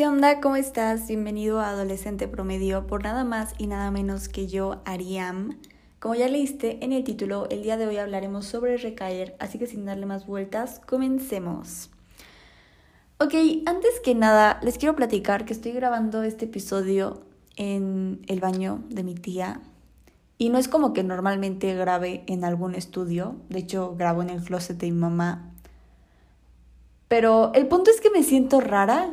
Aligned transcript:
¿Qué 0.00 0.06
onda? 0.06 0.40
¿Cómo 0.40 0.56
estás? 0.56 1.08
Bienvenido 1.08 1.60
a 1.60 1.68
Adolescente 1.68 2.26
Promedio 2.26 2.86
por 2.86 3.02
nada 3.02 3.22
más 3.22 3.52
y 3.58 3.66
nada 3.66 3.90
menos 3.90 4.30
que 4.30 4.46
yo, 4.46 4.80
Ariam. 4.86 5.58
Como 5.98 6.14
ya 6.14 6.26
leíste 6.26 6.82
en 6.82 6.94
el 6.94 7.04
título, 7.04 7.46
el 7.50 7.62
día 7.62 7.76
de 7.76 7.86
hoy 7.86 7.98
hablaremos 7.98 8.46
sobre 8.46 8.78
recaer, 8.78 9.36
así 9.40 9.58
que 9.58 9.66
sin 9.66 9.84
darle 9.84 10.06
más 10.06 10.26
vueltas, 10.26 10.80
comencemos. 10.86 11.90
Ok, 13.18 13.34
antes 13.66 14.00
que 14.02 14.14
nada, 14.14 14.58
les 14.62 14.78
quiero 14.78 14.96
platicar 14.96 15.44
que 15.44 15.52
estoy 15.52 15.72
grabando 15.72 16.22
este 16.22 16.46
episodio 16.46 17.20
en 17.56 18.22
el 18.26 18.40
baño 18.40 18.82
de 18.88 19.04
mi 19.04 19.14
tía. 19.14 19.60
Y 20.38 20.48
no 20.48 20.56
es 20.56 20.68
como 20.68 20.94
que 20.94 21.02
normalmente 21.02 21.74
grabe 21.74 22.24
en 22.26 22.44
algún 22.44 22.74
estudio, 22.74 23.36
de 23.50 23.58
hecho 23.58 23.94
grabo 23.98 24.22
en 24.22 24.30
el 24.30 24.42
closet 24.42 24.78
de 24.78 24.90
mi 24.90 24.98
mamá. 24.98 25.52
Pero 27.08 27.52
el 27.52 27.68
punto 27.68 27.90
es 27.90 28.00
que 28.00 28.08
me 28.08 28.22
siento 28.22 28.62
rara. 28.62 29.10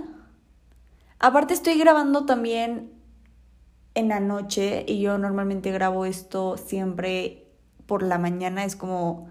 Aparte 1.19 1.53
estoy 1.53 1.79
grabando 1.79 2.25
también 2.25 2.91
en 3.95 4.09
la 4.09 4.19
noche 4.19 4.85
y 4.87 5.01
yo 5.01 5.17
normalmente 5.17 5.71
grabo 5.71 6.05
esto 6.05 6.57
siempre 6.57 7.47
por 7.87 8.03
la 8.03 8.19
mañana, 8.19 8.63
es 8.63 8.75
como 8.75 9.27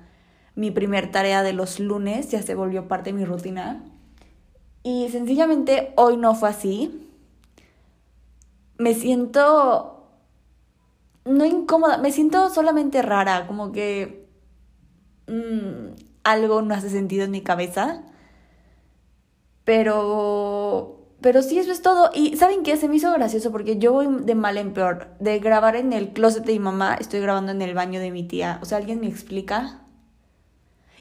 mi 0.57 0.71
primer 0.71 1.13
tarea 1.13 1.43
de 1.43 1.53
los 1.53 1.79
lunes, 1.79 2.31
ya 2.31 2.43
se 2.43 2.55
volvió 2.55 2.89
parte 2.89 3.13
de 3.13 3.19
mi 3.19 3.25
rutina. 3.25 3.85
Y 4.83 5.09
sencillamente 5.11 5.93
hoy 5.97 6.17
no 6.17 6.35
fue 6.35 6.49
así. 6.49 7.11
Me 8.79 8.95
siento 8.95 9.97
no 11.27 11.45
incómoda, 11.45 11.99
me 11.99 12.13
siento 12.13 12.49
solamente 12.51 13.03
rara, 13.03 13.47
como 13.47 13.73
que 13.73 14.29
mm, 15.27 15.95
algo 16.25 16.63
no 16.63 16.75
hace 16.75 16.89
sentido 16.89 17.25
en 17.25 17.33
mi 17.33 17.43
cabeza. 17.43 18.03
Pero 19.65 20.96
pero 21.27 21.43
sí, 21.43 21.59
eso 21.59 21.73
es 21.73 21.83
todo. 21.83 22.13
Y 22.15 22.37
¿saben 22.37 22.63
qué? 22.63 22.77
Se 22.77 22.87
me 22.87 22.95
hizo 22.95 23.13
gracioso 23.13 23.51
porque 23.51 23.79
yo 23.79 23.93
voy 23.93 24.07
de 24.21 24.37
mal 24.37 24.57
en 24.59 24.73
peor. 24.73 25.09
De 25.19 25.41
grabar 25.41 25.75
en 25.75 25.93
el 25.93 26.13
closet 26.13 26.45
de 26.45 26.53
mi 26.53 26.61
mamá, 26.61 26.97
estoy 27.01 27.19
grabando 27.19 27.51
en 27.51 27.61
el 27.63 27.75
baño 27.75 27.99
de 27.99 28.13
mi 28.13 28.23
tía. 28.23 28.61
O 28.63 28.65
sea, 28.65 28.79
¿alguien 28.79 29.01
me 29.01 29.09
explica? 29.09 29.83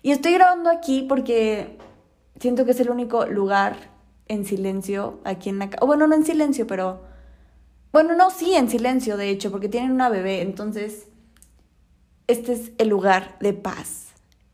Y 0.02 0.10
estoy 0.10 0.34
grabando 0.34 0.72
aquí 0.72 1.06
porque 1.08 1.78
siento 2.40 2.66
que 2.66 2.72
es 2.72 2.80
el 2.80 2.90
único 2.90 3.28
lugar 3.28 3.76
en 4.28 4.46
silencio 4.46 5.20
aquí 5.26 5.50
en 5.50 5.60
la 5.60 5.70
casa. 5.70 5.84
O 5.84 5.86
bueno, 5.86 6.08
no 6.08 6.16
en 6.16 6.26
silencio, 6.26 6.66
pero... 6.66 7.04
Bueno, 7.92 8.16
no, 8.16 8.32
sí, 8.32 8.56
en 8.56 8.68
silencio, 8.68 9.18
de 9.18 9.30
hecho, 9.30 9.52
porque 9.52 9.70
tienen 9.70 9.92
una 9.92 10.10
bebé. 10.10 10.42
Entonces, 10.42 11.08
este 12.26 12.54
es 12.54 12.72
el 12.80 12.88
lugar 12.88 13.38
de 13.42 13.54
paz 13.54 14.08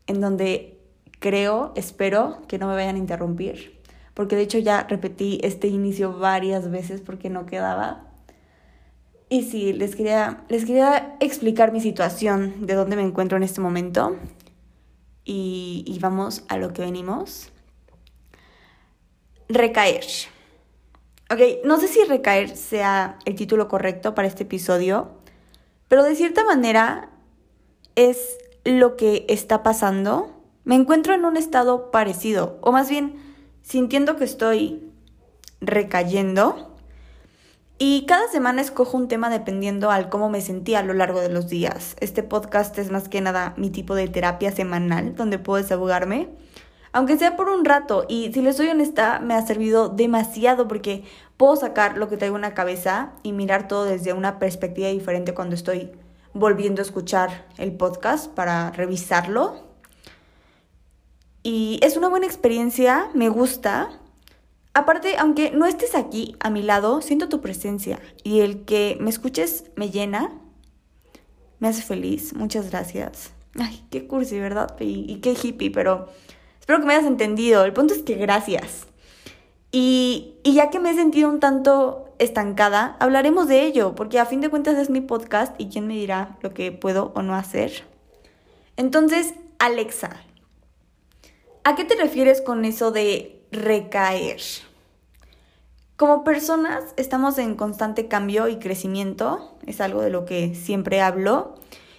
en 0.06 0.20
donde 0.20 0.82
creo, 1.18 1.72
espero 1.76 2.42
que 2.46 2.58
no 2.58 2.68
me 2.68 2.74
vayan 2.74 2.96
a 2.96 2.98
interrumpir 2.98 3.81
porque 4.14 4.36
de 4.36 4.42
hecho 4.42 4.58
ya 4.58 4.86
repetí 4.88 5.38
este 5.42 5.68
inicio 5.68 6.18
varias 6.18 6.70
veces 6.70 7.00
porque 7.00 7.30
no 7.30 7.46
quedaba. 7.46 8.08
Y 9.28 9.44
sí, 9.44 9.72
les 9.72 9.96
quería, 9.96 10.44
les 10.48 10.66
quería 10.66 11.16
explicar 11.20 11.72
mi 11.72 11.80
situación, 11.80 12.66
de 12.66 12.74
dónde 12.74 12.96
me 12.96 13.02
encuentro 13.02 13.38
en 13.38 13.42
este 13.42 13.62
momento. 13.62 14.16
Y, 15.24 15.84
y 15.86 15.98
vamos 16.00 16.44
a 16.48 16.58
lo 16.58 16.74
que 16.74 16.82
venimos. 16.82 17.50
Recaer. 19.48 20.04
Ok, 21.30 21.64
no 21.64 21.80
sé 21.80 21.88
si 21.88 22.04
recaer 22.04 22.54
sea 22.54 23.18
el 23.24 23.34
título 23.34 23.68
correcto 23.68 24.14
para 24.14 24.28
este 24.28 24.42
episodio, 24.42 25.12
pero 25.88 26.02
de 26.02 26.14
cierta 26.14 26.44
manera 26.44 27.08
es 27.94 28.36
lo 28.64 28.96
que 28.96 29.24
está 29.28 29.62
pasando. 29.62 30.30
Me 30.64 30.74
encuentro 30.74 31.14
en 31.14 31.24
un 31.24 31.38
estado 31.38 31.90
parecido, 31.90 32.58
o 32.60 32.70
más 32.70 32.90
bien 32.90 33.21
sintiendo 33.62 34.16
que 34.16 34.24
estoy 34.24 34.92
recayendo. 35.60 36.68
Y 37.78 38.06
cada 38.06 38.28
semana 38.28 38.60
escojo 38.60 38.96
un 38.96 39.08
tema 39.08 39.28
dependiendo 39.28 39.90
al 39.90 40.08
cómo 40.08 40.28
me 40.28 40.40
sentía 40.40 40.80
a 40.80 40.82
lo 40.84 40.94
largo 40.94 41.20
de 41.20 41.30
los 41.30 41.48
días. 41.48 41.96
Este 42.00 42.22
podcast 42.22 42.78
es 42.78 42.90
más 42.90 43.08
que 43.08 43.20
nada 43.20 43.54
mi 43.56 43.70
tipo 43.70 43.94
de 43.94 44.08
terapia 44.08 44.52
semanal 44.52 45.16
donde 45.16 45.38
puedo 45.38 45.60
desahogarme, 45.60 46.28
aunque 46.92 47.18
sea 47.18 47.36
por 47.36 47.48
un 47.48 47.64
rato. 47.64 48.04
Y 48.08 48.32
si 48.32 48.40
les 48.40 48.56
soy 48.56 48.68
honesta, 48.68 49.18
me 49.18 49.34
ha 49.34 49.44
servido 49.44 49.88
demasiado 49.88 50.68
porque 50.68 51.02
puedo 51.36 51.56
sacar 51.56 51.98
lo 51.98 52.08
que 52.08 52.16
traigo 52.16 52.36
en 52.36 52.42
la 52.42 52.54
cabeza 52.54 53.14
y 53.24 53.32
mirar 53.32 53.66
todo 53.66 53.84
desde 53.84 54.12
una 54.12 54.38
perspectiva 54.38 54.88
diferente 54.88 55.34
cuando 55.34 55.56
estoy 55.56 55.90
volviendo 56.34 56.82
a 56.82 56.84
escuchar 56.84 57.46
el 57.58 57.72
podcast 57.72 58.32
para 58.32 58.70
revisarlo 58.70 59.71
y 61.42 61.80
es 61.82 61.96
una 61.96 62.08
buena 62.08 62.26
experiencia, 62.26 63.08
me 63.14 63.28
gusta. 63.28 63.90
Aparte, 64.74 65.16
aunque 65.18 65.50
no 65.50 65.66
estés 65.66 65.94
aquí 65.94 66.36
a 66.40 66.50
mi 66.50 66.62
lado, 66.62 67.02
siento 67.02 67.28
tu 67.28 67.40
presencia 67.40 68.00
y 68.22 68.40
el 68.40 68.64
que 68.64 68.96
me 69.00 69.10
escuches 69.10 69.64
me 69.76 69.90
llena, 69.90 70.32
me 71.58 71.68
hace 71.68 71.82
feliz. 71.82 72.34
Muchas 72.34 72.70
gracias. 72.70 73.32
Ay, 73.58 73.84
qué 73.90 74.06
cursi, 74.06 74.38
¿verdad? 74.38 74.76
Y, 74.80 75.04
y 75.12 75.16
qué 75.16 75.36
hippie, 75.40 75.70
pero 75.70 76.08
espero 76.58 76.80
que 76.80 76.86
me 76.86 76.94
hayas 76.94 77.06
entendido. 77.06 77.64
El 77.64 77.72
punto 77.72 77.92
es 77.92 78.02
que 78.02 78.14
gracias. 78.14 78.86
Y, 79.72 80.34
y 80.42 80.54
ya 80.54 80.70
que 80.70 80.78
me 80.78 80.90
he 80.90 80.94
sentido 80.94 81.28
un 81.28 81.40
tanto 81.40 82.14
estancada, 82.18 82.96
hablaremos 83.00 83.48
de 83.48 83.64
ello, 83.64 83.94
porque 83.94 84.18
a 84.18 84.26
fin 84.26 84.40
de 84.40 84.50
cuentas 84.50 84.76
es 84.76 84.90
mi 84.90 85.00
podcast 85.00 85.58
y 85.58 85.68
quién 85.68 85.86
me 85.86 85.94
dirá 85.94 86.38
lo 86.40 86.54
que 86.54 86.72
puedo 86.72 87.12
o 87.14 87.22
no 87.22 87.34
hacer. 87.34 87.84
Entonces, 88.76 89.34
Alexa, 89.58 90.22
¿A 91.64 91.76
qué 91.76 91.84
te 91.84 91.94
refieres 91.94 92.40
con 92.40 92.64
eso 92.64 92.90
de 92.90 93.40
recaer? 93.52 94.40
Como 95.96 96.24
personas 96.24 96.92
estamos 96.96 97.38
en 97.38 97.54
constante 97.54 98.08
cambio 98.08 98.48
y 98.48 98.56
crecimiento, 98.56 99.56
es 99.64 99.80
algo 99.80 100.02
de 100.02 100.10
lo 100.10 100.24
que 100.24 100.56
siempre 100.56 101.00
hablo, 101.00 101.54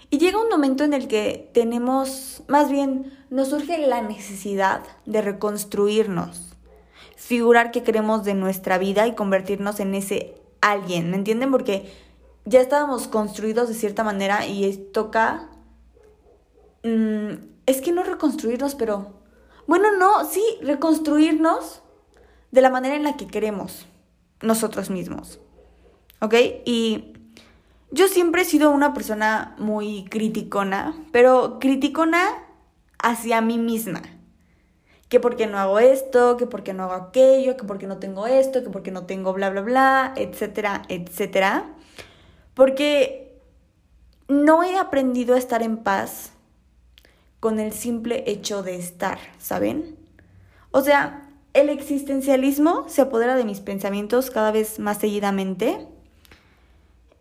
y 0.10 0.18
llega 0.18 0.42
un 0.42 0.50
momento 0.50 0.84
en 0.84 0.94
el 0.94 1.08
que 1.08 1.50
tenemos, 1.54 2.44
más 2.50 2.70
bien, 2.70 3.18
nos 3.30 3.52
surge 3.52 3.78
la 3.88 4.02
necesidad 4.02 4.84
de 5.06 5.22
reconstruirnos, 5.22 6.58
figurar 7.16 7.72
que 7.72 7.84
queremos 7.84 8.26
de 8.26 8.34
nuestra 8.34 8.78
vida 8.78 9.08
y 9.08 9.16
convertirnos 9.16 9.80
en 9.80 9.96
ese 9.96 10.36
alguien, 10.60 11.10
¿me 11.10 11.16
entienden? 11.16 11.52
Porque 11.52 11.90
ya 12.44 12.60
estábamos 12.60 13.08
construidos 13.08 13.70
de 13.70 13.76
cierta 13.76 14.04
manera 14.04 14.46
y 14.46 14.76
toca... 14.92 15.50
Mm, 16.84 17.54
es 17.66 17.80
que 17.80 17.94
no 17.94 18.04
reconstruirnos, 18.04 18.76
pero 18.76 19.23
bueno, 19.68 19.92
no, 19.98 20.26
sí, 20.26 20.44
reconstruirnos 20.62 21.82
de 22.52 22.62
la 22.62 22.70
manera 22.70 22.96
en 22.96 23.04
la 23.04 23.18
que 23.18 23.28
queremos 23.28 23.88
nosotros 24.42 24.90
mismos. 24.90 25.40
¿Ok? 26.20 26.36
Y 26.66 27.14
yo 27.92 28.08
siempre 28.08 28.42
he 28.42 28.46
sido 28.46 28.72
una 28.72 28.94
persona 28.94 29.56
muy 29.58 30.06
criticona, 30.06 30.96
pero 31.12 31.60
criticona 31.60 32.44
hacia 33.00 33.42
mí 33.42 33.58
misma. 33.58 34.02
Que 35.10 35.20
porque 35.20 35.48
no 35.48 35.60
hago 35.60 35.80
esto, 35.80 36.38
que 36.38 36.48
porque 36.48 36.74
no 36.74 36.84
hago 36.84 36.94
aquello, 36.94 37.56
que 37.56 37.66
porque 37.66 37.88
no 37.88 37.98
tengo 37.98 38.26
esto, 38.26 38.64
que 38.64 38.70
porque 38.70 38.92
no 38.92 39.06
tengo 39.06 39.34
bla, 39.34 39.50
bla, 39.50 39.62
bla, 39.62 40.14
etcétera, 40.16 40.82
etcétera. 40.90 41.74
Porque 42.54 43.40
no 44.28 44.64
he 44.64 44.78
aprendido 44.78 45.36
a 45.36 45.38
estar 45.38 45.62
en 45.62 45.78
paz 45.78 46.33
con 47.44 47.60
el 47.60 47.74
simple 47.74 48.24
hecho 48.26 48.64
de 48.64 48.78
estar, 48.78 49.18
¿saben? 49.38 49.98
O 50.72 50.80
sea, 50.80 51.28
el 51.54 51.68
existencialismo 51.68 52.86
se 52.88 53.02
apodera 53.02 53.36
de 53.36 53.44
mis 53.44 53.60
pensamientos 53.60 54.32
cada 54.32 54.54
vez 54.54 54.80
más 54.80 55.00
seguidamente 55.00 55.86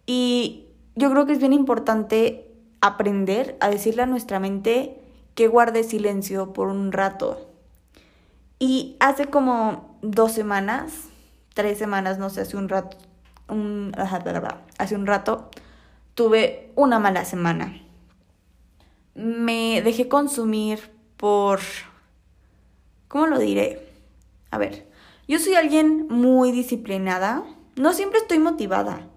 y 0.07 0.67
yo 0.95 1.11
creo 1.11 1.27
que 1.27 1.33
es 1.33 1.41
bien 1.41 1.53
importante 1.53 2.49
aprender 2.81 3.57
a 3.59 3.69
decirle 3.69 4.05
a 4.05 4.07
nuestra 4.07 4.39
mente 4.39 4.97
que 5.35 5.49
guarde 5.49 5.83
silencio 5.83 6.53
por 6.53 6.69
un 6.69 6.93
rato. 6.93 7.45
Y 8.61 8.97
hace 9.01 9.27
como 9.27 9.99
dos 10.03 10.31
semanas, 10.31 10.93
tres 11.53 11.79
semanas, 11.79 12.21
no 12.21 12.31
sé, 12.31 12.43
hace 12.43 12.57
un 12.57 12.69
rato, 12.69 12.97
hace 14.79 14.95
un 14.95 15.07
rato, 15.09 15.51
tuve 16.15 16.71
una 16.77 17.01
mala 17.01 17.25
semana 17.25 17.82
me 19.15 19.83
dejé 19.83 20.09
consumir 20.09 20.91
por... 21.17 21.61
¿Cómo 23.09 23.27
lo 23.27 23.39
diré? 23.39 23.89
A 24.51 24.59
ver, 24.59 24.89
yo 25.29 25.39
soy 25.39 25.55
alguien 25.55 26.07
muy 26.09 26.53
disciplinada, 26.53 27.45
no 27.77 27.93
siempre 27.93 28.19
estoy 28.19 28.39
motivada, 28.39 29.09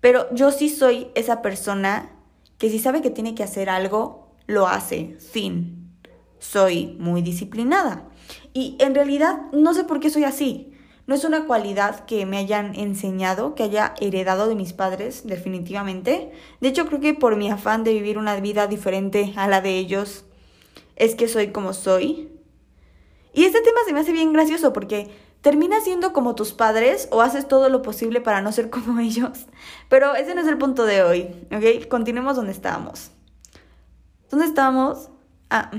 pero 0.00 0.32
yo 0.34 0.50
sí 0.52 0.68
soy 0.68 1.08
esa 1.14 1.42
persona 1.42 2.10
que 2.58 2.70
si 2.70 2.78
sabe 2.78 3.02
que 3.02 3.10
tiene 3.10 3.34
que 3.34 3.42
hacer 3.42 3.68
algo, 3.68 4.28
lo 4.46 4.68
hace, 4.68 5.16
fin. 5.18 5.90
Soy 6.38 6.96
muy 6.98 7.22
disciplinada. 7.22 8.08
Y 8.52 8.76
en 8.78 8.94
realidad 8.94 9.50
no 9.52 9.74
sé 9.74 9.84
por 9.84 10.00
qué 10.00 10.10
soy 10.10 10.24
así. 10.24 10.72
No 11.06 11.14
es 11.14 11.24
una 11.24 11.46
cualidad 11.46 12.04
que 12.04 12.26
me 12.26 12.36
hayan 12.36 12.74
enseñado, 12.74 13.54
que 13.54 13.62
haya 13.62 13.94
heredado 14.00 14.48
de 14.48 14.56
mis 14.56 14.72
padres, 14.72 15.22
definitivamente. 15.24 16.32
De 16.60 16.68
hecho, 16.68 16.86
creo 16.86 17.00
que 17.00 17.14
por 17.14 17.36
mi 17.36 17.48
afán 17.48 17.84
de 17.84 17.92
vivir 17.92 18.18
una 18.18 18.34
vida 18.40 18.66
diferente 18.66 19.32
a 19.36 19.46
la 19.46 19.60
de 19.60 19.78
ellos, 19.78 20.24
es 20.96 21.14
que 21.14 21.28
soy 21.28 21.52
como 21.52 21.72
soy. 21.72 22.28
Y 23.32 23.44
este 23.44 23.60
tema 23.60 23.80
se 23.86 23.92
me 23.92 24.00
hace 24.00 24.12
bien 24.12 24.32
gracioso 24.32 24.72
porque 24.72 25.10
terminas 25.42 25.84
siendo 25.84 26.12
como 26.12 26.34
tus 26.34 26.52
padres 26.52 27.06
o 27.12 27.20
haces 27.22 27.46
todo 27.46 27.68
lo 27.68 27.82
posible 27.82 28.20
para 28.20 28.40
no 28.40 28.50
ser 28.50 28.68
como 28.70 28.98
ellos. 28.98 29.46
Pero 29.88 30.16
ese 30.16 30.34
no 30.34 30.40
es 30.40 30.48
el 30.48 30.58
punto 30.58 30.86
de 30.86 31.04
hoy, 31.04 31.28
¿ok? 31.52 31.88
Continuemos 31.88 32.34
donde 32.34 32.52
estábamos. 32.52 33.12
¿Dónde 34.28 34.46
estábamos? 34.46 35.10
Ah, 35.50 35.70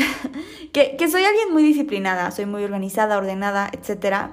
que, 0.72 1.08
soy 1.10 1.24
alguien 1.24 1.52
muy 1.52 1.62
disciplinada, 1.62 2.30
soy 2.30 2.46
muy 2.46 2.64
organizada, 2.64 3.18
ordenada, 3.18 3.70
etc. 3.72 4.32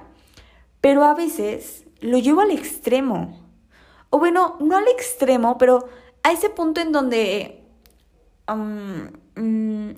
Pero 0.80 1.04
a 1.04 1.14
veces 1.14 1.84
lo 2.00 2.18
llevo 2.18 2.40
al 2.40 2.50
extremo. 2.50 3.38
O 4.10 4.18
bueno, 4.18 4.56
no 4.60 4.76
al 4.76 4.88
extremo, 4.88 5.58
pero 5.58 5.88
a 6.22 6.32
ese 6.32 6.50
punto 6.50 6.80
en 6.80 6.92
donde... 6.92 7.64
Mm, 8.46 9.08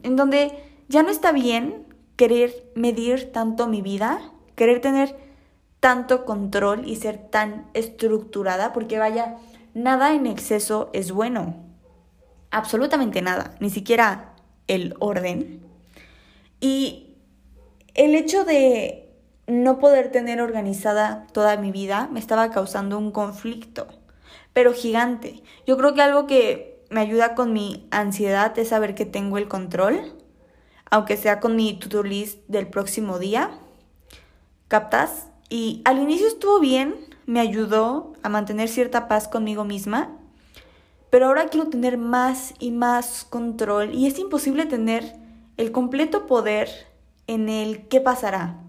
en 0.03 0.17
donde 0.17 0.53
ya 0.89 1.03
no 1.03 1.11
está 1.11 1.33
bien 1.33 1.87
querer 2.17 2.71
medir 2.75 3.33
tanto 3.33 3.67
mi 3.67 3.81
vida, 3.81 4.33
querer 4.57 4.81
tener 4.81 5.17
tanto 5.79 6.27
control 6.27 6.87
y 6.87 6.97
ser 6.97 7.17
tan 7.17 7.71
estructurada, 7.73 8.73
porque 8.75 8.99
vaya, 8.99 9.37
nada 9.73 10.13
en 10.13 10.27
exceso 10.27 10.91
es 10.93 11.13
bueno. 11.13 11.57
Absolutamente 12.51 13.23
nada, 13.23 13.55
ni 13.61 13.71
siquiera 13.71 14.35
el 14.67 14.95
orden. 14.99 15.61
Y 16.61 17.17
el 17.95 18.15
hecho 18.15 18.45
de 18.45 19.09
no 19.47 19.79
poder 19.79 20.13
tener 20.13 20.41
organizada 20.41 21.27
toda 21.33 21.57
mi 21.57 21.73
vida 21.73 22.09
me 22.13 22.21
estaba 22.21 22.51
causando 22.51 22.99
un 22.99 23.11
conflicto, 23.11 23.89
pero 24.53 24.73
gigante. 24.73 25.43
Yo 25.67 25.77
creo 25.77 25.95
que 25.95 26.03
algo 26.03 26.27
que 26.27 26.85
me 26.91 27.01
ayuda 27.01 27.35
con 27.35 27.53
mi 27.53 27.87
ansiedad 27.91 28.57
es 28.59 28.69
saber 28.69 28.95
que 28.95 29.07
tengo 29.07 29.39
el 29.39 29.49
control, 29.49 30.13
aunque 30.91 31.17
sea 31.17 31.41
con 31.41 31.57
mi 31.57 31.79
to-do 31.79 32.03
list 32.03 32.41
del 32.49 32.69
próximo 32.69 33.19
día. 33.19 33.51
¿Captas? 34.69 35.27
Y 35.49 35.83
al 35.85 35.99
inicio 35.99 36.29
estuvo 36.29 36.61
bien, 36.61 36.95
me 37.27 37.41
ayudó 37.41 38.13
a 38.23 38.29
mantener 38.29 38.69
cierta 38.69 39.09
paz 39.09 39.27
conmigo 39.27 39.65
misma, 39.65 40.17
pero 41.11 41.27
ahora 41.27 41.49
quiero 41.49 41.69
tener 41.69 41.99
más 41.99 42.55
y 42.59 42.71
más 42.71 43.27
control 43.29 43.95
y 43.95 44.07
es 44.07 44.19
imposible 44.19 44.67
tener 44.67 45.17
el 45.57 45.73
completo 45.73 46.27
poder 46.27 46.69
en 47.27 47.49
el 47.49 47.89
qué 47.89 48.01
pasará 48.01 48.61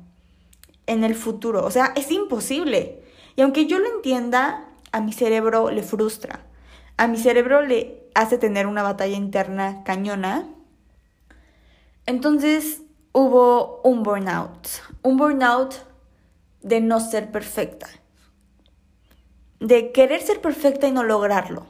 en 0.87 1.03
el 1.03 1.15
futuro. 1.15 1.65
O 1.65 1.71
sea, 1.71 1.93
es 1.95 2.11
imposible. 2.11 3.03
Y 3.35 3.41
aunque 3.41 3.65
yo 3.65 3.79
lo 3.79 3.87
entienda, 3.87 4.65
a 4.91 5.01
mi 5.01 5.13
cerebro 5.13 5.71
le 5.71 5.83
frustra. 5.83 6.41
A 6.97 7.07
mi 7.07 7.17
cerebro 7.17 7.61
le 7.61 8.09
hace 8.13 8.37
tener 8.37 8.67
una 8.67 8.83
batalla 8.83 9.15
interna 9.15 9.83
cañona. 9.83 10.47
Entonces 12.05 12.81
hubo 13.13 13.81
un 13.83 14.03
burnout. 14.03 14.67
Un 15.01 15.17
burnout 15.17 15.75
de 16.61 16.81
no 16.81 16.99
ser 16.99 17.31
perfecta. 17.31 17.87
De 19.59 19.91
querer 19.91 20.21
ser 20.21 20.41
perfecta 20.41 20.87
y 20.87 20.91
no 20.91 21.03
lograrlo. 21.03 21.65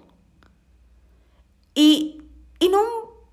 Y, 1.73 2.23
y 2.59 2.69
no, 2.69 2.81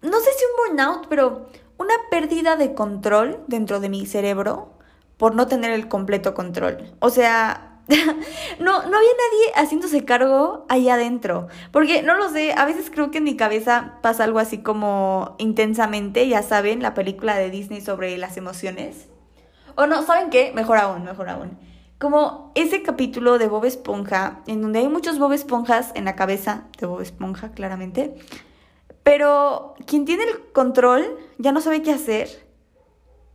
no 0.02 0.20
sé 0.20 0.30
si 0.36 0.44
un 0.44 0.76
burnout, 0.76 1.08
pero 1.08 1.48
una 1.78 1.94
pérdida 2.10 2.56
de 2.56 2.74
control 2.74 3.44
dentro 3.46 3.80
de 3.80 3.88
mi 3.88 4.06
cerebro 4.06 4.74
por 5.16 5.34
no 5.34 5.46
tener 5.46 5.72
el 5.72 5.88
completo 5.88 6.34
control. 6.34 6.94
O 7.00 7.10
sea, 7.10 7.80
no, 8.58 8.82
no 8.82 8.96
había 8.96 9.10
nadie 9.10 9.52
haciéndose 9.56 10.04
cargo 10.04 10.66
ahí 10.68 10.88
adentro. 10.88 11.48
Porque 11.72 12.02
no 12.02 12.14
lo 12.14 12.28
sé, 12.28 12.52
a 12.56 12.64
veces 12.64 12.90
creo 12.90 13.10
que 13.10 13.18
en 13.18 13.24
mi 13.24 13.36
cabeza 13.36 13.98
pasa 14.02 14.24
algo 14.24 14.38
así 14.38 14.58
como 14.58 15.34
intensamente, 15.38 16.28
ya 16.28 16.42
saben, 16.42 16.82
la 16.82 16.94
película 16.94 17.36
de 17.36 17.50
Disney 17.50 17.80
sobre 17.80 18.16
las 18.18 18.36
emociones. 18.36 19.08
O 19.74 19.86
no, 19.86 20.02
¿saben 20.02 20.30
qué? 20.30 20.52
Mejor 20.54 20.78
aún, 20.78 21.04
mejor 21.04 21.28
aún. 21.28 21.58
Como 21.98 22.52
ese 22.54 22.82
capítulo 22.82 23.38
de 23.38 23.48
Bob 23.48 23.64
Esponja, 23.64 24.42
en 24.46 24.62
donde 24.62 24.78
hay 24.78 24.88
muchos 24.88 25.18
Bob 25.18 25.32
Esponjas 25.32 25.90
en 25.96 26.04
la 26.04 26.14
cabeza 26.14 26.68
de 26.78 26.86
Bob 26.86 27.00
Esponja, 27.00 27.50
claramente. 27.50 28.14
Pero 29.02 29.74
quien 29.84 30.04
tiene 30.04 30.22
el 30.24 30.52
control 30.52 31.18
ya 31.38 31.50
no 31.50 31.60
sabe 31.60 31.82
qué 31.82 31.90
hacer 31.90 32.28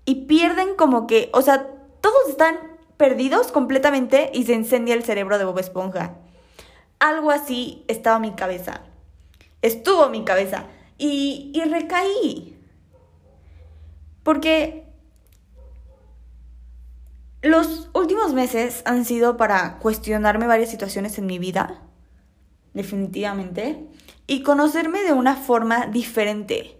y 0.05 0.25
pierden 0.25 0.75
como 0.75 1.07
que, 1.07 1.29
o 1.33 1.41
sea, 1.41 1.67
todos 1.99 2.29
están 2.29 2.55
perdidos 2.95 3.51
completamente 3.51 4.31
y 4.33 4.43
se 4.45 4.53
incendia 4.53 4.95
el 4.95 5.03
cerebro 5.03 5.37
de 5.37 5.43
Bob 5.43 5.59
Esponja. 5.59 6.15
Algo 6.99 7.31
así 7.31 7.83
estaba 7.89 8.19
mi 8.19 8.31
cabeza. 8.31 8.81
Estuvo 9.61 10.07
mi 10.07 10.23
cabeza. 10.23 10.67
Y, 10.97 11.51
y 11.53 11.61
recaí. 11.65 12.57
Porque 14.23 14.82
los 17.43 17.89
últimos 17.93 18.33
meses 18.33 18.81
han 18.85 19.03
sido 19.03 19.35
para 19.35 19.77
cuestionarme 19.79 20.47
varias 20.47 20.69
situaciones 20.71 21.17
en 21.17 21.25
mi 21.25 21.39
vida. 21.39 21.81
Definitivamente. 22.73 23.85
Y 24.27 24.43
conocerme 24.43 25.03
de 25.03 25.11
una 25.11 25.35
forma 25.35 25.87
diferente. 25.87 26.79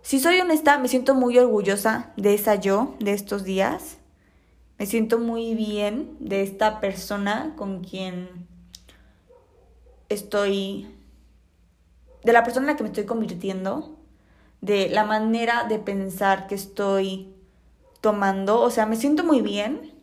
Si 0.00 0.18
soy 0.20 0.40
honesta, 0.40 0.78
me 0.78 0.88
siento 0.88 1.14
muy 1.14 1.38
orgullosa 1.38 2.12
de 2.16 2.34
esa 2.34 2.54
yo 2.54 2.94
de 2.98 3.12
estos 3.12 3.44
días. 3.44 3.98
Me 4.78 4.86
siento 4.86 5.18
muy 5.18 5.54
bien 5.54 6.16
de 6.18 6.42
esta 6.42 6.80
persona 6.80 7.52
con 7.56 7.84
quien 7.84 8.48
estoy, 10.08 10.88
de 12.24 12.32
la 12.32 12.42
persona 12.42 12.66
en 12.66 12.72
la 12.72 12.76
que 12.76 12.82
me 12.84 12.88
estoy 12.88 13.04
convirtiendo, 13.04 13.98
de 14.62 14.88
la 14.88 15.04
manera 15.04 15.64
de 15.64 15.78
pensar 15.78 16.46
que 16.46 16.54
estoy 16.54 17.34
tomando. 18.04 18.60
O 18.60 18.68
sea, 18.68 18.84
me 18.84 18.96
siento 18.96 19.24
muy 19.24 19.40
bien, 19.40 19.94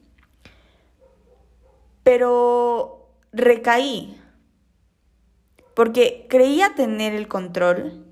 pero 2.01 3.13
recaí 3.31 4.19
porque 5.75 6.25
creía 6.27 6.73
tener 6.75 7.13
el 7.13 7.27
control 7.27 8.07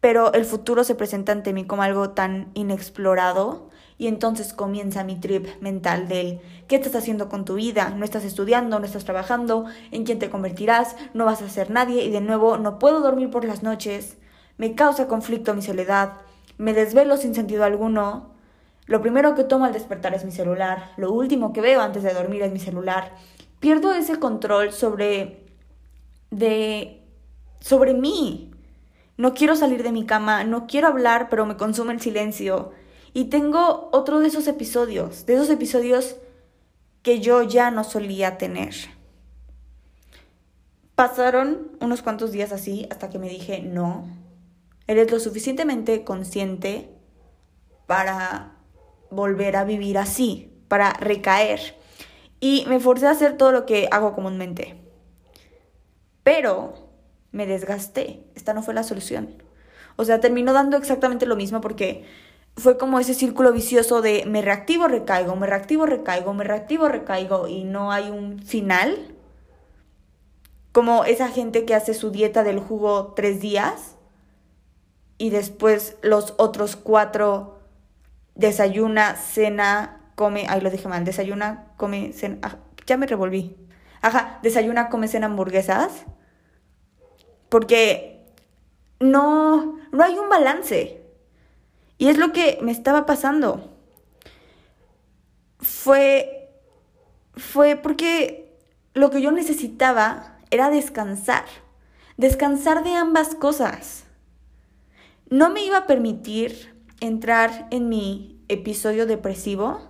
pero 0.00 0.32
el 0.32 0.44
futuro 0.44 0.82
se 0.82 0.94
presenta 0.94 1.30
ante 1.32 1.52
mí 1.52 1.66
como 1.66 1.82
algo 1.82 2.10
tan 2.10 2.50
inexplorado 2.54 3.68
y 3.96 4.08
entonces 4.08 4.54
comienza 4.54 5.04
mi 5.04 5.20
trip 5.20 5.46
mental 5.60 6.08
del 6.08 6.40
qué 6.68 6.76
estás 6.76 6.96
haciendo 6.96 7.28
con 7.28 7.44
tu 7.44 7.54
vida, 7.54 7.90
no 7.90 8.04
estás 8.04 8.24
estudiando, 8.24 8.80
no 8.80 8.86
estás 8.86 9.04
trabajando, 9.04 9.66
en 9.90 10.04
quién 10.04 10.18
te 10.18 10.30
convertirás, 10.30 10.96
no 11.12 11.26
vas 11.26 11.42
a 11.42 11.50
ser 11.50 11.70
nadie 11.70 12.02
y 12.02 12.10
de 12.10 12.22
nuevo 12.22 12.56
no 12.56 12.78
puedo 12.78 13.00
dormir 13.00 13.30
por 13.30 13.44
las 13.44 13.62
noches, 13.62 14.16
me 14.56 14.74
causa 14.74 15.06
conflicto 15.06 15.54
mi 15.54 15.62
soledad, 15.62 16.14
me 16.60 16.74
desvelo 16.74 17.16
sin 17.16 17.34
sentido 17.34 17.64
alguno, 17.64 18.34
lo 18.84 19.00
primero 19.00 19.34
que 19.34 19.44
tomo 19.44 19.64
al 19.64 19.72
despertar 19.72 20.12
es 20.12 20.26
mi 20.26 20.30
celular, 20.30 20.92
lo 20.98 21.10
último 21.10 21.54
que 21.54 21.62
veo 21.62 21.80
antes 21.80 22.02
de 22.02 22.12
dormir 22.12 22.42
es 22.42 22.52
mi 22.52 22.58
celular, 22.58 23.14
pierdo 23.60 23.94
ese 23.94 24.18
control 24.18 24.70
sobre 24.70 25.46
de 26.30 27.02
sobre 27.60 27.94
mí, 27.94 28.50
no 29.16 29.32
quiero 29.32 29.56
salir 29.56 29.82
de 29.82 29.90
mi 29.90 30.04
cama, 30.04 30.44
no 30.44 30.66
quiero 30.66 30.88
hablar, 30.88 31.28
pero 31.30 31.46
me 31.46 31.56
consume 31.56 31.94
el 31.94 32.00
silencio. 32.00 32.72
Y 33.14 33.24
tengo 33.24 33.88
otro 33.92 34.20
de 34.20 34.28
esos 34.28 34.46
episodios, 34.46 35.26
de 35.26 35.34
esos 35.34 35.50
episodios 35.50 36.16
que 37.02 37.20
yo 37.20 37.42
ya 37.42 37.70
no 37.70 37.84
solía 37.84 38.38
tener. 38.38 38.74
Pasaron 40.94 41.72
unos 41.80 42.02
cuantos 42.02 42.32
días 42.32 42.52
así 42.52 42.86
hasta 42.90 43.08
que 43.08 43.18
me 43.18 43.28
dije, 43.28 43.60
no, 43.60 44.06
eres 44.90 45.12
lo 45.12 45.20
suficientemente 45.20 46.02
consciente 46.02 46.90
para 47.86 48.56
volver 49.08 49.54
a 49.54 49.62
vivir 49.62 49.96
así, 49.98 50.52
para 50.66 50.94
recaer. 50.94 51.76
Y 52.40 52.64
me 52.68 52.80
forcé 52.80 53.06
a 53.06 53.12
hacer 53.12 53.36
todo 53.36 53.52
lo 53.52 53.66
que 53.66 53.88
hago 53.92 54.14
comúnmente. 54.14 54.82
Pero 56.24 56.74
me 57.30 57.46
desgasté. 57.46 58.24
Esta 58.34 58.52
no 58.52 58.64
fue 58.64 58.74
la 58.74 58.82
solución. 58.82 59.40
O 59.94 60.04
sea, 60.04 60.18
terminó 60.18 60.52
dando 60.52 60.76
exactamente 60.76 61.24
lo 61.24 61.36
mismo 61.36 61.60
porque 61.60 62.04
fue 62.56 62.76
como 62.76 62.98
ese 62.98 63.14
círculo 63.14 63.52
vicioso 63.52 64.02
de 64.02 64.24
me 64.26 64.42
reactivo, 64.42 64.88
recaigo, 64.88 65.36
me 65.36 65.46
reactivo, 65.46 65.86
recaigo, 65.86 66.34
me 66.34 66.42
reactivo, 66.42 66.88
recaigo 66.88 67.46
y 67.46 67.62
no 67.62 67.92
hay 67.92 68.10
un 68.10 68.42
final. 68.42 69.14
Como 70.72 71.04
esa 71.04 71.28
gente 71.28 71.64
que 71.64 71.76
hace 71.76 71.94
su 71.94 72.10
dieta 72.10 72.42
del 72.42 72.58
jugo 72.58 73.12
tres 73.14 73.40
días 73.40 73.94
y 75.20 75.28
después 75.28 75.98
los 76.00 76.32
otros 76.38 76.76
cuatro 76.76 77.60
desayuna, 78.34 79.16
cena, 79.16 80.00
come, 80.14 80.46
ay 80.48 80.62
lo 80.62 80.70
dije 80.70 80.88
mal, 80.88 81.04
desayuna, 81.04 81.74
come, 81.76 82.14
cena, 82.14 82.38
ah, 82.42 82.56
ya 82.86 82.96
me 82.96 83.06
revolví. 83.06 83.54
Ajá, 84.00 84.38
desayuna, 84.42 84.88
come, 84.88 85.08
cena 85.08 85.26
hamburguesas 85.26 86.06
porque 87.50 88.32
no, 88.98 89.76
no 89.92 90.02
hay 90.02 90.18
un 90.18 90.30
balance. 90.30 91.02
Y 91.98 92.08
es 92.08 92.16
lo 92.16 92.32
que 92.32 92.58
me 92.62 92.72
estaba 92.72 93.04
pasando. 93.04 93.76
Fue, 95.58 96.48
fue 97.34 97.76
porque 97.76 98.56
lo 98.94 99.10
que 99.10 99.20
yo 99.20 99.32
necesitaba 99.32 100.38
era 100.50 100.70
descansar. 100.70 101.44
Descansar 102.16 102.84
de 102.84 102.94
ambas 102.94 103.34
cosas. 103.34 104.04
No 105.30 105.48
me 105.48 105.64
iba 105.64 105.78
a 105.78 105.86
permitir 105.86 106.74
entrar 107.00 107.68
en 107.70 107.88
mi 107.88 108.44
episodio 108.48 109.06
depresivo, 109.06 109.80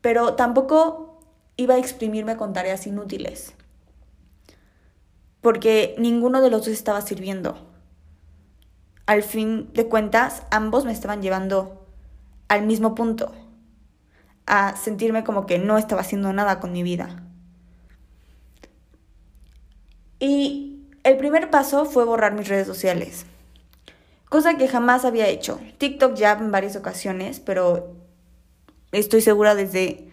pero 0.00 0.34
tampoco 0.34 1.20
iba 1.56 1.74
a 1.74 1.78
exprimirme 1.78 2.36
con 2.36 2.52
tareas 2.52 2.88
inútiles, 2.88 3.54
porque 5.40 5.94
ninguno 5.96 6.40
de 6.40 6.50
los 6.50 6.62
dos 6.62 6.74
estaba 6.74 7.02
sirviendo. 7.02 7.70
Al 9.06 9.22
fin 9.22 9.72
de 9.74 9.86
cuentas, 9.86 10.42
ambos 10.50 10.84
me 10.84 10.92
estaban 10.92 11.22
llevando 11.22 11.86
al 12.48 12.66
mismo 12.66 12.96
punto, 12.96 13.32
a 14.46 14.74
sentirme 14.74 15.22
como 15.22 15.46
que 15.46 15.60
no 15.60 15.78
estaba 15.78 16.00
haciendo 16.00 16.32
nada 16.32 16.58
con 16.58 16.72
mi 16.72 16.82
vida. 16.82 17.22
Y 20.18 20.88
el 21.04 21.16
primer 21.16 21.48
paso 21.48 21.84
fue 21.84 22.04
borrar 22.04 22.34
mis 22.34 22.48
redes 22.48 22.66
sociales 22.66 23.24
cosa 24.28 24.56
que 24.56 24.68
jamás 24.68 25.04
había 25.04 25.28
hecho. 25.28 25.60
TikTok 25.78 26.14
ya 26.14 26.32
en 26.32 26.50
varias 26.50 26.76
ocasiones, 26.76 27.40
pero 27.40 27.96
estoy 28.92 29.20
segura 29.20 29.54
desde 29.54 30.08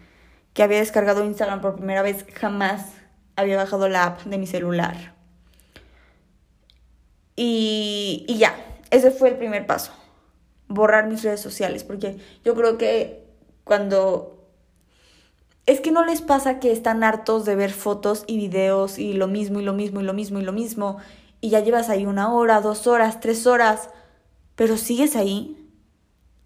que 0.54 0.64
había 0.64 0.80
descargado 0.80 1.26
Instagram 1.26 1.62
por 1.62 1.76
primera 1.76 2.02
vez, 2.02 2.26
jamás 2.34 2.86
había 3.36 3.58
bajado 3.58 3.90
la 3.90 4.06
app 4.06 4.22
de 4.24 4.38
mi 4.38 4.48
celular. 4.48 5.14
Y, 7.36 8.26
y 8.28 8.38
ya, 8.38 8.56
ese 8.92 9.12
fue 9.12 9.30
el 9.30 9.36
primer 9.36 9.66
paso, 9.66 9.92
borrar 10.70 11.08
mis 11.08 11.24
redes 11.24 11.42
sociales, 11.42 11.84
porque 11.84 12.18
yo 12.44 12.56
creo 12.56 12.78
que 12.78 13.26
cuando... 13.64 14.32
Es 15.66 15.82
que 15.82 15.92
no 15.92 16.06
les 16.06 16.22
pasa 16.22 16.60
que 16.60 16.72
están 16.72 17.04
hartos 17.04 17.44
de 17.44 17.56
ver 17.56 17.74
fotos 17.74 18.24
y 18.28 18.38
videos 18.38 19.00
y 19.00 19.14
lo 19.14 19.28
mismo 19.28 19.60
y 19.60 19.64
lo 19.64 19.74
mismo 19.74 20.00
y 20.00 20.04
lo 20.04 20.14
mismo 20.14 20.40
y 20.40 20.44
lo 20.44 20.54
mismo 20.54 21.00
y 21.42 21.50
ya 21.50 21.60
llevas 21.60 21.90
ahí 21.90 22.06
una 22.06 22.34
hora, 22.34 22.62
dos 22.62 22.88
horas, 22.88 23.20
tres 23.20 23.46
horas 23.46 23.90
pero 24.56 24.78
sigues 24.78 25.16
ahí, 25.16 25.70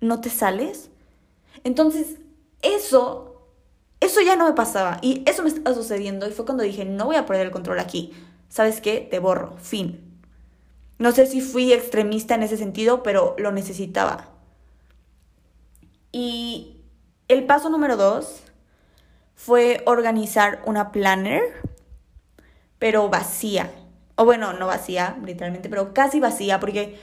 no 0.01 0.21
te 0.21 0.29
sales. 0.29 0.89
Entonces, 1.63 2.17
eso, 2.61 3.41
eso 3.99 4.21
ya 4.21 4.35
no 4.35 4.45
me 4.45 4.53
pasaba 4.53 4.99
y 5.01 5.23
eso 5.25 5.43
me 5.43 5.49
está 5.49 5.73
sucediendo 5.73 6.27
y 6.27 6.31
fue 6.31 6.45
cuando 6.45 6.63
dije, 6.63 6.85
no 6.85 7.05
voy 7.05 7.15
a 7.15 7.25
perder 7.25 7.47
el 7.47 7.51
control 7.51 7.79
aquí. 7.79 8.13
¿Sabes 8.49 8.81
qué? 8.81 9.07
Te 9.09 9.19
borro, 9.19 9.55
fin. 9.57 10.17
No 10.97 11.11
sé 11.11 11.27
si 11.27 11.39
fui 11.39 11.71
extremista 11.71 12.35
en 12.35 12.43
ese 12.43 12.57
sentido, 12.57 13.03
pero 13.03 13.35
lo 13.37 13.51
necesitaba. 13.51 14.29
Y 16.11 16.81
el 17.27 17.45
paso 17.45 17.69
número 17.69 17.95
dos 17.95 18.41
fue 19.35 19.83
organizar 19.85 20.61
una 20.65 20.91
planner, 20.91 21.41
pero 22.79 23.07
vacía. 23.07 23.71
O 24.15 24.25
bueno, 24.25 24.51
no 24.51 24.67
vacía, 24.67 25.17
literalmente, 25.23 25.69
pero 25.69 25.93
casi 25.93 26.19
vacía, 26.19 26.59
porque 26.59 26.99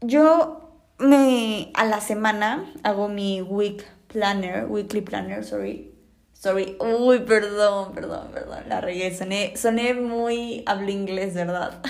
yo 0.00 0.66
me 0.98 1.70
a 1.74 1.84
la 1.84 2.00
semana 2.00 2.72
hago 2.82 3.08
mi 3.08 3.42
week 3.42 3.84
planner, 4.08 4.66
weekly 4.66 5.00
planner, 5.00 5.44
sorry. 5.44 5.92
Sorry, 6.32 6.76
uy, 6.78 7.20
perdón, 7.20 7.94
perdón, 7.94 8.28
perdón, 8.32 8.64
la 8.68 8.82
regué, 8.82 9.16
soné, 9.16 9.56
soné 9.56 9.94
muy 9.94 10.62
hablo 10.66 10.90
inglés, 10.90 11.34
¿verdad? 11.34 11.82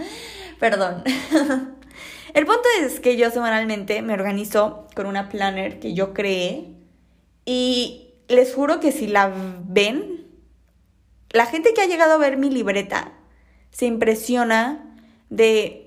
perdón. 0.60 1.02
El 2.34 2.46
punto 2.46 2.68
es 2.80 3.00
que 3.00 3.16
yo 3.16 3.30
semanalmente 3.30 4.02
me 4.02 4.12
organizo 4.12 4.88
con 4.94 5.06
una 5.06 5.28
planner 5.30 5.80
que 5.80 5.94
yo 5.94 6.12
creé 6.12 6.74
y 7.46 8.14
les 8.28 8.54
juro 8.54 8.80
que 8.80 8.92
si 8.92 9.06
la 9.06 9.32
ven, 9.66 10.26
la 11.30 11.46
gente 11.46 11.72
que 11.74 11.82
ha 11.82 11.86
llegado 11.86 12.14
a 12.14 12.18
ver 12.18 12.36
mi 12.36 12.50
libreta 12.50 13.12
se 13.70 13.86
impresiona 13.86 14.96
de 15.30 15.83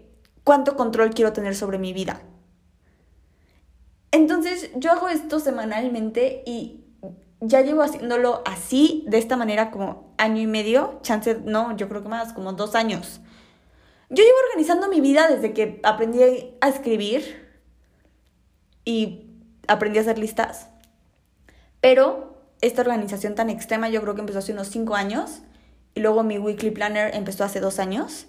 cuánto 0.47 0.77
control 0.77 1.13
quiero 1.13 1.33
tener 1.33 1.55
sobre 1.55 1.77
mi 1.77 1.91
vida. 1.91 2.21
Entonces 4.11 4.71
yo 4.77 4.93
hago 4.93 5.09
esto 5.09 5.41
semanalmente 5.41 6.41
y 6.45 6.85
ya 7.41 7.59
llevo 7.59 7.81
haciéndolo 7.81 8.43
así, 8.45 9.03
de 9.09 9.17
esta 9.17 9.35
manera, 9.35 9.71
como 9.71 10.13
año 10.17 10.41
y 10.41 10.47
medio, 10.47 11.01
chance, 11.01 11.37
no, 11.43 11.75
yo 11.75 11.89
creo 11.89 12.01
que 12.01 12.07
más, 12.07 12.31
como 12.31 12.53
dos 12.53 12.75
años. 12.75 13.19
Yo 14.09 14.23
llevo 14.23 14.37
organizando 14.47 14.87
mi 14.87 15.01
vida 15.01 15.27
desde 15.27 15.51
que 15.51 15.81
aprendí 15.83 16.23
a 16.61 16.69
escribir 16.69 17.45
y 18.85 19.29
aprendí 19.67 19.97
a 19.97 20.03
hacer 20.03 20.17
listas. 20.17 20.69
Pero 21.81 22.41
esta 22.61 22.83
organización 22.83 23.35
tan 23.35 23.49
extrema 23.49 23.89
yo 23.89 24.01
creo 24.01 24.15
que 24.15 24.21
empezó 24.21 24.39
hace 24.39 24.53
unos 24.53 24.69
cinco 24.69 24.95
años 24.95 25.41
y 25.93 25.99
luego 25.99 26.23
mi 26.23 26.37
weekly 26.37 26.71
planner 26.71 27.13
empezó 27.15 27.43
hace 27.43 27.59
dos 27.59 27.79
años 27.79 28.27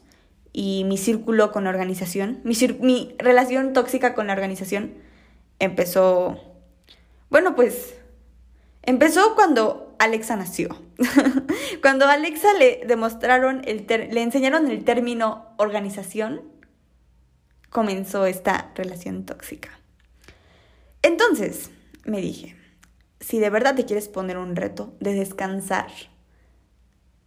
y 0.60 0.82
mi 0.82 0.98
círculo 0.98 1.52
con 1.52 1.62
la 1.62 1.70
organización, 1.70 2.40
mi, 2.42 2.56
mi 2.80 3.14
relación 3.16 3.72
tóxica 3.72 4.16
con 4.16 4.26
la 4.26 4.32
organización 4.32 4.92
empezó, 5.60 6.36
bueno, 7.30 7.54
pues 7.54 7.94
empezó 8.82 9.36
cuando 9.36 9.94
Alexa 10.00 10.34
nació. 10.34 10.82
cuando 11.80 12.06
a 12.06 12.14
Alexa 12.14 12.54
le 12.54 12.80
demostraron, 12.88 13.62
el 13.66 13.86
le 13.86 14.20
enseñaron 14.20 14.68
el 14.68 14.82
término 14.82 15.46
organización, 15.58 16.42
comenzó 17.70 18.26
esta 18.26 18.72
relación 18.74 19.26
tóxica. 19.26 19.78
Entonces, 21.02 21.70
me 22.04 22.20
dije, 22.20 22.56
si 23.20 23.38
de 23.38 23.50
verdad 23.50 23.76
te 23.76 23.84
quieres 23.84 24.08
poner 24.08 24.38
un 24.38 24.56
reto 24.56 24.96
de 24.98 25.14
descansar, 25.14 25.86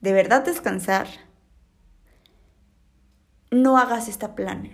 de 0.01 0.11
verdad 0.11 0.43
descansar, 0.43 1.07
no 3.51 3.77
hagas 3.77 4.07
esta 4.07 4.33
planner. 4.35 4.71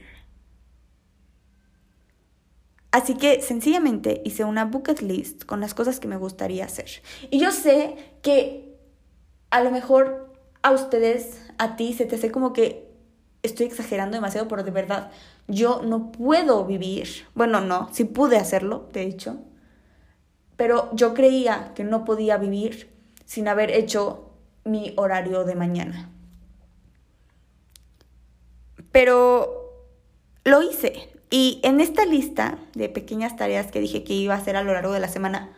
Así 2.91 3.15
que 3.15 3.41
sencillamente 3.41 4.21
hice 4.23 4.43
una 4.43 4.65
bucket 4.65 5.01
list 5.01 5.43
con 5.45 5.59
las 5.59 5.73
cosas 5.73 5.99
que 5.99 6.07
me 6.07 6.17
gustaría 6.17 6.65
hacer. 6.65 6.89
Y 7.29 7.39
yo 7.39 7.51
sé 7.51 7.95
que 8.21 8.75
a 9.49 9.61
lo 9.61 9.71
mejor 9.71 10.33
a 10.61 10.71
ustedes, 10.71 11.41
a 11.57 11.75
ti, 11.75 11.93
se 11.93 12.05
te 12.05 12.15
hace 12.15 12.31
como 12.31 12.53
que 12.53 12.87
estoy 13.43 13.65
exagerando 13.65 14.15
demasiado, 14.15 14.47
pero 14.47 14.63
de 14.63 14.71
verdad, 14.71 15.11
yo 15.47 15.81
no 15.83 16.11
puedo 16.11 16.65
vivir. 16.65 17.07
Bueno, 17.35 17.61
no, 17.61 17.89
sí 17.93 18.03
pude 18.03 18.37
hacerlo, 18.37 18.89
de 18.93 19.03
hecho. 19.03 19.37
Pero 20.55 20.89
yo 20.93 21.13
creía 21.13 21.73
que 21.75 21.83
no 21.83 22.03
podía 22.03 22.37
vivir 22.37 22.89
sin 23.25 23.47
haber 23.47 23.71
hecho 23.71 24.31
mi 24.63 24.93
horario 24.97 25.43
de 25.43 25.55
mañana. 25.55 26.09
Pero 28.97 29.75
lo 30.43 30.63
hice. 30.63 31.07
Y 31.29 31.59
en 31.61 31.81
esta 31.81 32.03
lista 32.03 32.57
de 32.73 32.89
pequeñas 32.89 33.35
tareas 33.35 33.71
que 33.71 33.79
dije 33.79 34.03
que 34.03 34.13
iba 34.13 34.33
a 34.33 34.39
hacer 34.39 34.55
a 34.55 34.63
lo 34.63 34.73
largo 34.73 34.91
de 34.91 34.99
la 34.99 35.07
semana, 35.07 35.53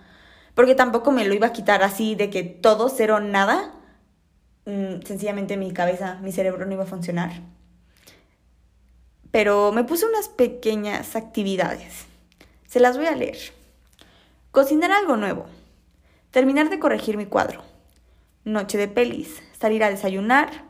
porque 0.55 0.75
tampoco 0.75 1.11
me 1.11 1.23
lo 1.23 1.33
iba 1.33 1.47
a 1.47 1.53
quitar 1.53 1.81
así 1.81 2.15
de 2.15 2.29
que 2.29 2.43
todo, 2.43 2.89
cero, 2.89 3.21
nada, 3.21 3.75
mm, 4.65 5.03
sencillamente 5.05 5.55
mi 5.55 5.71
cabeza, 5.71 6.19
mi 6.21 6.33
cerebro 6.33 6.65
no 6.65 6.73
iba 6.73 6.83
a 6.83 6.87
funcionar. 6.87 7.31
Pero 9.31 9.71
me 9.71 9.85
puse 9.85 10.05
unas 10.05 10.27
pequeñas 10.27 11.15
actividades. 11.15 12.07
Se 12.67 12.81
las 12.81 12.97
voy 12.97 13.05
a 13.05 13.15
leer. 13.15 13.37
Cocinar 14.51 14.91
algo 14.91 15.15
nuevo. 15.15 15.45
Terminar 16.31 16.69
de 16.69 16.79
corregir 16.79 17.15
mi 17.15 17.25
cuadro. 17.25 17.63
Noche 18.43 18.77
de 18.77 18.89
pelis. 18.89 19.41
Salir 19.57 19.81
a 19.85 19.89
desayunar 19.89 20.68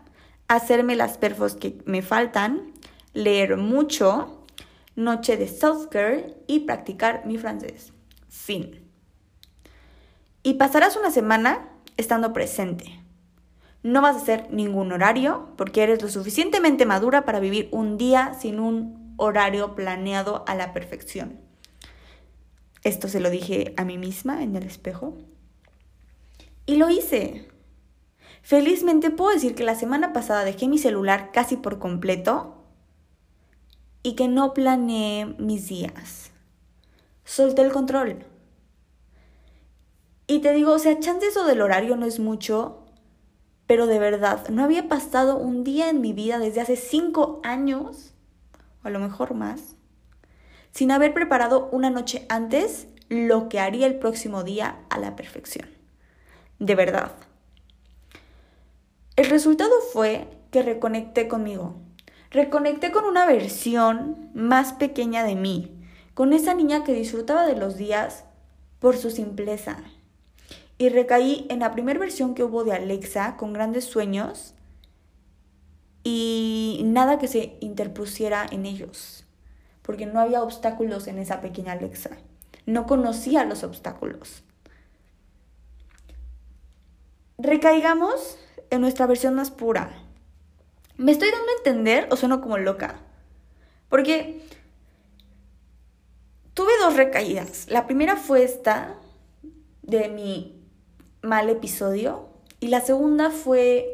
hacerme 0.49 0.95
las 0.95 1.17
perfos 1.17 1.55
que 1.55 1.77
me 1.85 2.01
faltan, 2.01 2.73
leer 3.13 3.55
mucho, 3.55 4.45
noche 4.95 5.37
de 5.37 5.47
self-care 5.47 6.35
y 6.47 6.61
practicar 6.61 7.25
mi 7.25 7.37
francés. 7.37 7.93
Fin. 8.27 8.85
Y 10.43 10.55
pasarás 10.55 10.97
una 10.97 11.11
semana 11.11 11.69
estando 11.97 12.33
presente. 12.33 12.99
No 13.83 14.01
vas 14.01 14.15
a 14.15 14.19
hacer 14.19 14.47
ningún 14.51 14.91
horario 14.91 15.53
porque 15.55 15.83
eres 15.83 16.01
lo 16.01 16.09
suficientemente 16.09 16.85
madura 16.85 17.23
para 17.23 17.39
vivir 17.39 17.69
un 17.71 17.97
día 17.97 18.33
sin 18.33 18.59
un 18.59 19.13
horario 19.17 19.75
planeado 19.75 20.43
a 20.47 20.55
la 20.55 20.73
perfección. 20.73 21.39
Esto 22.83 23.07
se 23.07 23.19
lo 23.19 23.29
dije 23.29 23.73
a 23.77 23.85
mí 23.85 23.97
misma 23.97 24.41
en 24.41 24.55
el 24.55 24.63
espejo. 24.63 25.17
Y 26.65 26.77
lo 26.77 26.89
hice. 26.89 27.48
Felizmente 28.41 29.09
puedo 29.09 29.31
decir 29.31 29.55
que 29.55 29.63
la 29.63 29.75
semana 29.75 30.13
pasada 30.13 30.43
dejé 30.43 30.67
mi 30.67 30.77
celular 30.77 31.31
casi 31.31 31.57
por 31.57 31.79
completo 31.79 32.55
y 34.03 34.15
que 34.15 34.27
no 34.27 34.53
planeé 34.53 35.25
mis 35.37 35.67
días. 35.67 36.31
Solté 37.25 37.61
el 37.61 37.71
control. 37.71 38.25
Y 40.25 40.39
te 40.39 40.53
digo, 40.53 40.73
o 40.73 40.79
sea, 40.79 40.99
chance 40.99 41.27
eso 41.27 41.45
del 41.45 41.61
horario 41.61 41.95
no 41.95 42.05
es 42.05 42.19
mucho, 42.19 42.85
pero 43.65 43.87
de 43.87 43.99
verdad, 43.99 44.47
no 44.49 44.63
había 44.63 44.87
pasado 44.87 45.37
un 45.37 45.63
día 45.63 45.89
en 45.89 46.01
mi 46.01 46.13
vida 46.13 46.39
desde 46.39 46.61
hace 46.61 46.75
cinco 46.75 47.39
años, 47.43 48.13
o 48.83 48.87
a 48.87 48.91
lo 48.91 48.99
mejor 48.99 49.33
más, 49.33 49.75
sin 50.71 50.91
haber 50.91 51.13
preparado 51.13 51.69
una 51.71 51.89
noche 51.89 52.25
antes 52.29 52.87
lo 53.09 53.49
que 53.49 53.59
haría 53.59 53.87
el 53.87 53.99
próximo 53.99 54.43
día 54.43 54.79
a 54.89 54.99
la 54.99 55.15
perfección. 55.15 55.67
De 56.59 56.75
verdad. 56.75 57.11
El 59.19 59.29
resultado 59.29 59.73
fue 59.91 60.29
que 60.49 60.63
reconecté 60.63 61.27
conmigo. 61.27 61.75
Reconecté 62.31 62.93
con 62.93 63.03
una 63.03 63.25
versión 63.25 64.29
más 64.33 64.71
pequeña 64.71 65.25
de 65.25 65.35
mí, 65.35 65.77
con 66.13 66.31
esa 66.31 66.53
niña 66.53 66.85
que 66.85 66.93
disfrutaba 66.93 67.45
de 67.45 67.57
los 67.57 67.75
días 67.75 68.23
por 68.79 68.95
su 68.95 69.11
simpleza. 69.11 69.75
Y 70.77 70.87
recaí 70.87 71.47
en 71.49 71.59
la 71.59 71.73
primera 71.73 71.99
versión 71.99 72.33
que 72.33 72.45
hubo 72.45 72.63
de 72.63 72.71
Alexa, 72.71 73.35
con 73.35 73.51
grandes 73.51 73.83
sueños 73.83 74.53
y 76.05 76.79
nada 76.85 77.19
que 77.19 77.27
se 77.27 77.57
interpusiera 77.59 78.45
en 78.49 78.65
ellos, 78.65 79.25
porque 79.81 80.05
no 80.05 80.21
había 80.21 80.43
obstáculos 80.43 81.07
en 81.07 81.19
esa 81.19 81.41
pequeña 81.41 81.73
Alexa. 81.73 82.11
No 82.65 82.85
conocía 82.85 83.43
los 83.43 83.65
obstáculos. 83.65 84.43
Recaigamos 87.37 88.37
en 88.69 88.81
nuestra 88.81 89.07
versión 89.07 89.35
más 89.35 89.51
pura. 89.51 89.91
¿Me 90.97 91.11
estoy 91.11 91.31
dando 91.31 91.47
a 91.47 91.57
entender 91.57 92.07
o 92.11 92.15
sueno 92.15 92.41
como 92.41 92.57
loca? 92.57 92.99
Porque 93.87 94.41
tuve 96.53 96.71
dos 96.81 96.95
recaídas. 96.95 97.67
La 97.69 97.87
primera 97.87 98.15
fue 98.15 98.43
esta 98.43 98.95
de 99.81 100.09
mi 100.09 100.61
mal 101.21 101.49
episodio 101.49 102.29
y 102.59 102.67
la 102.67 102.81
segunda 102.81 103.31
fue 103.31 103.89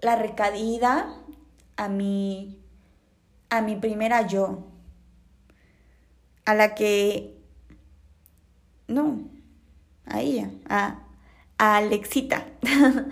la 0.00 0.16
recaída 0.16 1.16
a 1.76 1.88
mi 1.88 2.60
a 3.48 3.60
mi 3.62 3.76
primera 3.76 4.26
yo 4.26 4.64
a 6.44 6.54
la 6.54 6.74
que 6.74 7.36
no 8.88 9.20
a 10.06 10.20
ella 10.20 10.50
a 10.68 11.05
Alexita. 11.58 12.46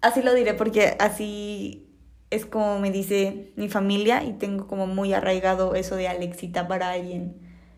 así 0.00 0.22
lo 0.22 0.34
diré 0.34 0.54
porque 0.54 0.96
así 0.98 1.86
es 2.30 2.46
como 2.46 2.78
me 2.80 2.90
dice 2.90 3.52
mi 3.56 3.68
familia 3.68 4.24
y 4.24 4.32
tengo 4.32 4.66
como 4.66 4.86
muy 4.86 5.12
arraigado 5.12 5.74
eso 5.74 5.96
de 5.96 6.08
Alexita 6.08 6.66
para 6.66 6.90
alguien. 6.90 7.36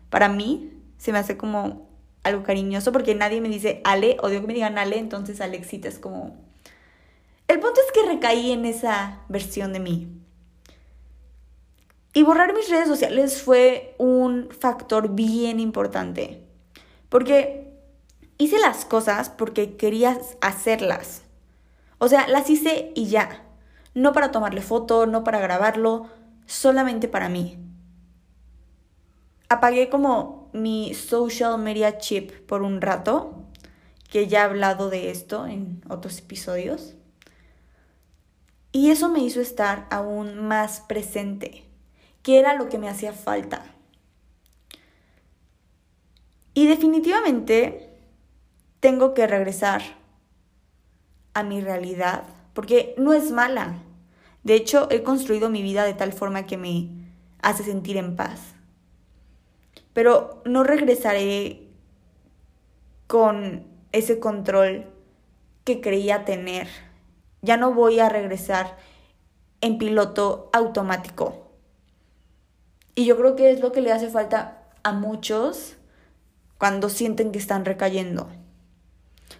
Para 0.09 0.29
mí 0.29 0.71
se 0.97 1.11
me 1.11 1.19
hace 1.19 1.37
como 1.37 1.87
algo 2.23 2.43
cariñoso 2.43 2.91
porque 2.91 3.15
nadie 3.15 3.39
me 3.41 3.49
dice 3.49 3.81
Ale, 3.83 4.17
odio 4.21 4.41
que 4.41 4.47
me 4.47 4.53
digan 4.53 4.77
Ale, 4.77 4.97
entonces 4.97 5.41
Alexita 5.41 5.87
es 5.87 5.99
como... 5.99 6.45
El 7.47 7.59
punto 7.59 7.79
es 7.85 7.91
que 7.93 8.09
recaí 8.11 8.51
en 8.51 8.65
esa 8.65 9.21
versión 9.29 9.71
de 9.71 9.79
mí. 9.79 10.09
Y 12.13 12.23
borrar 12.23 12.53
mis 12.53 12.69
redes 12.69 12.87
sociales 12.87 13.41
fue 13.41 13.95
un 13.99 14.49
factor 14.49 15.13
bien 15.13 15.59
importante. 15.59 16.43
Porque 17.09 17.66
hice 18.37 18.59
las 18.59 18.85
cosas 18.85 19.29
porque 19.29 19.77
quería 19.77 20.19
hacerlas. 20.41 21.23
O 21.97 22.07
sea, 22.07 22.27
las 22.27 22.49
hice 22.49 22.91
y 22.95 23.07
ya. 23.07 23.43
No 23.93 24.13
para 24.13 24.31
tomarle 24.31 24.61
foto, 24.61 25.05
no 25.07 25.23
para 25.23 25.39
grabarlo, 25.39 26.07
solamente 26.45 27.07
para 27.07 27.29
mí. 27.29 27.57
Apagué 29.49 29.89
como 29.89 30.49
mi 30.53 30.93
social 30.93 31.57
media 31.57 31.97
chip 31.97 32.31
por 32.47 32.61
un 32.61 32.81
rato, 32.81 33.43
que 34.09 34.27
ya 34.27 34.41
he 34.41 34.43
hablado 34.43 34.89
de 34.89 35.09
esto 35.09 35.47
en 35.47 35.81
otros 35.89 36.19
episodios. 36.19 36.95
Y 38.71 38.91
eso 38.91 39.09
me 39.09 39.19
hizo 39.19 39.41
estar 39.41 39.87
aún 39.89 40.47
más 40.47 40.81
presente, 40.81 41.65
que 42.21 42.39
era 42.39 42.53
lo 42.53 42.69
que 42.69 42.77
me 42.77 42.89
hacía 42.89 43.13
falta. 43.13 43.65
Y 46.53 46.67
definitivamente 46.67 47.86
tengo 48.79 49.13
que 49.13 49.27
regresar 49.27 49.81
a 51.33 51.43
mi 51.43 51.61
realidad, 51.61 52.23
porque 52.53 52.95
no 52.97 53.13
es 53.13 53.31
mala. 53.31 53.83
De 54.43 54.55
hecho, 54.55 54.87
he 54.91 55.03
construido 55.03 55.49
mi 55.49 55.61
vida 55.61 55.83
de 55.83 55.93
tal 55.93 56.13
forma 56.13 56.45
que 56.45 56.57
me 56.57 56.89
hace 57.41 57.63
sentir 57.63 57.97
en 57.97 58.15
paz. 58.15 58.55
Pero 59.93 60.41
no 60.45 60.63
regresaré 60.63 61.67
con 63.07 63.65
ese 63.91 64.19
control 64.19 64.85
que 65.63 65.81
creía 65.81 66.25
tener. 66.25 66.67
Ya 67.41 67.57
no 67.57 67.73
voy 67.73 67.99
a 67.99 68.09
regresar 68.09 68.77
en 69.61 69.77
piloto 69.77 70.49
automático. 70.53 71.51
Y 72.95 73.05
yo 73.05 73.17
creo 73.17 73.35
que 73.35 73.51
es 73.51 73.59
lo 73.59 73.71
que 73.71 73.81
le 73.81 73.91
hace 73.91 74.09
falta 74.09 74.63
a 74.83 74.91
muchos 74.91 75.75
cuando 76.57 76.89
sienten 76.89 77.31
que 77.31 77.39
están 77.39 77.65
recayendo. 77.65 78.29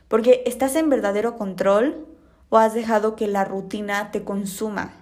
Porque 0.08 0.44
estás 0.46 0.76
en 0.76 0.90
verdadero 0.90 1.38
control 1.38 2.08
o 2.50 2.58
has 2.58 2.74
dejado 2.74 3.16
que 3.16 3.28
la 3.28 3.44
rutina 3.44 4.12
te 4.12 4.24
consuma. 4.24 4.94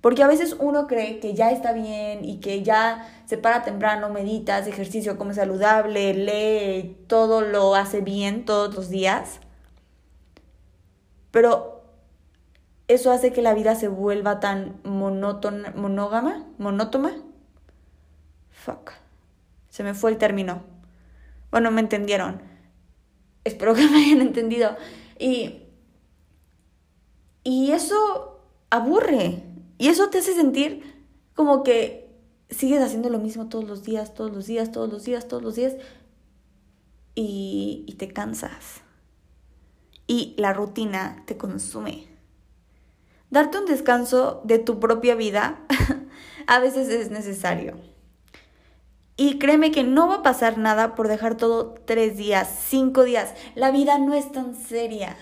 Porque 0.00 0.22
a 0.22 0.28
veces 0.28 0.56
uno 0.58 0.86
cree 0.86 1.20
que 1.20 1.34
ya 1.34 1.50
está 1.50 1.72
bien 1.72 2.24
y 2.24 2.40
que 2.40 2.62
ya 2.62 3.06
se 3.26 3.36
para 3.36 3.62
temprano, 3.62 4.08
medita, 4.08 4.56
hace 4.56 4.70
ejercicio, 4.70 5.18
come 5.18 5.34
saludable, 5.34 6.14
lee, 6.14 6.96
todo 7.06 7.42
lo 7.42 7.74
hace 7.74 8.00
bien 8.00 8.46
todos 8.46 8.74
los 8.74 8.88
días. 8.88 9.40
Pero 11.30 11.82
eso 12.88 13.12
hace 13.12 13.32
que 13.32 13.42
la 13.42 13.54
vida 13.54 13.74
se 13.74 13.88
vuelva 13.88 14.40
tan 14.40 14.80
monótona, 14.84 15.72
monógama, 15.76 16.46
monótona. 16.58 17.14
Fuck. 18.50 18.92
Se 19.68 19.82
me 19.82 19.94
fue 19.94 20.10
el 20.10 20.18
término. 20.18 20.62
Bueno, 21.50 21.70
me 21.70 21.82
entendieron. 21.82 22.49
Espero 23.44 23.74
que 23.74 23.86
me 23.90 24.04
hayan 24.04 24.20
entendido. 24.20 24.76
Y, 25.18 25.62
y 27.44 27.72
eso 27.72 28.40
aburre. 28.70 29.44
Y 29.78 29.88
eso 29.88 30.10
te 30.10 30.18
hace 30.18 30.34
sentir 30.34 31.04
como 31.34 31.62
que 31.62 32.10
sigues 32.50 32.82
haciendo 32.82 33.08
lo 33.08 33.18
mismo 33.18 33.48
todos 33.48 33.64
los 33.64 33.82
días, 33.82 34.14
todos 34.14 34.32
los 34.32 34.46
días, 34.46 34.72
todos 34.72 34.90
los 34.90 35.04
días, 35.04 35.28
todos 35.28 35.42
los 35.42 35.56
días. 35.56 35.74
Y, 37.14 37.84
y 37.86 37.94
te 37.94 38.08
cansas. 38.08 38.82
Y 40.06 40.34
la 40.38 40.52
rutina 40.52 41.22
te 41.26 41.36
consume. 41.36 42.08
Darte 43.30 43.58
un 43.58 43.66
descanso 43.66 44.42
de 44.44 44.58
tu 44.58 44.80
propia 44.80 45.14
vida 45.14 45.64
a 46.46 46.58
veces 46.58 46.88
es 46.88 47.10
necesario. 47.10 47.76
Y 49.20 49.38
créeme 49.38 49.70
que 49.70 49.84
no 49.84 50.08
va 50.08 50.14
a 50.14 50.22
pasar 50.22 50.56
nada 50.56 50.94
por 50.94 51.06
dejar 51.06 51.36
todo 51.36 51.74
tres 51.84 52.16
días, 52.16 52.48
cinco 52.68 53.04
días. 53.04 53.34
La 53.54 53.70
vida 53.70 53.98
no 53.98 54.14
es 54.14 54.32
tan 54.32 54.54
seria. 54.54 55.14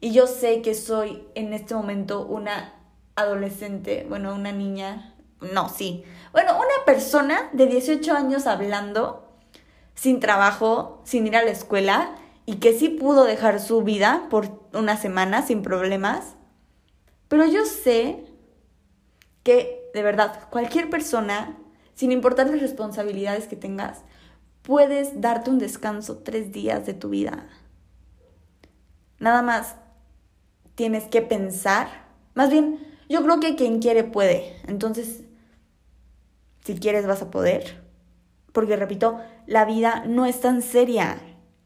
Y 0.00 0.12
yo 0.12 0.28
sé 0.28 0.62
que 0.62 0.76
soy 0.76 1.26
en 1.34 1.52
este 1.52 1.74
momento 1.74 2.24
una 2.24 2.72
adolescente, 3.16 4.06
bueno, 4.08 4.32
una 4.32 4.52
niña, 4.52 5.16
no, 5.40 5.68
sí. 5.68 6.04
Bueno, 6.30 6.54
una 6.54 6.84
persona 6.84 7.50
de 7.52 7.66
18 7.66 8.14
años 8.14 8.46
hablando, 8.46 9.26
sin 9.96 10.20
trabajo, 10.20 11.02
sin 11.02 11.26
ir 11.26 11.36
a 11.36 11.42
la 11.42 11.50
escuela, 11.50 12.14
y 12.44 12.58
que 12.58 12.78
sí 12.78 12.90
pudo 12.90 13.24
dejar 13.24 13.58
su 13.58 13.82
vida 13.82 14.28
por 14.30 14.68
una 14.72 14.96
semana 14.96 15.42
sin 15.42 15.62
problemas. 15.62 16.36
Pero 17.26 17.44
yo 17.44 17.64
sé 17.64 18.24
que, 19.42 19.90
de 19.94 20.02
verdad, 20.04 20.48
cualquier 20.48 20.88
persona 20.88 21.58
sin 21.96 22.12
importar 22.12 22.48
las 22.48 22.60
responsabilidades 22.60 23.48
que 23.48 23.56
tengas, 23.56 24.02
puedes 24.62 25.20
darte 25.20 25.50
un 25.50 25.58
descanso 25.58 26.18
tres 26.18 26.52
días 26.52 26.86
de 26.86 26.94
tu 26.94 27.08
vida. 27.08 27.48
Nada 29.18 29.42
más 29.42 29.76
tienes 30.74 31.04
que 31.04 31.22
pensar. 31.22 31.88
Más 32.34 32.50
bien, 32.50 32.78
yo 33.08 33.22
creo 33.22 33.40
que 33.40 33.56
quien 33.56 33.80
quiere 33.80 34.04
puede. 34.04 34.56
Entonces, 34.68 35.24
si 36.64 36.74
quieres 36.74 37.06
vas 37.06 37.22
a 37.22 37.30
poder. 37.30 37.82
Porque, 38.52 38.76
repito, 38.76 39.18
la 39.46 39.64
vida 39.64 40.04
no 40.06 40.26
es 40.26 40.40
tan 40.40 40.60
seria. 40.60 41.18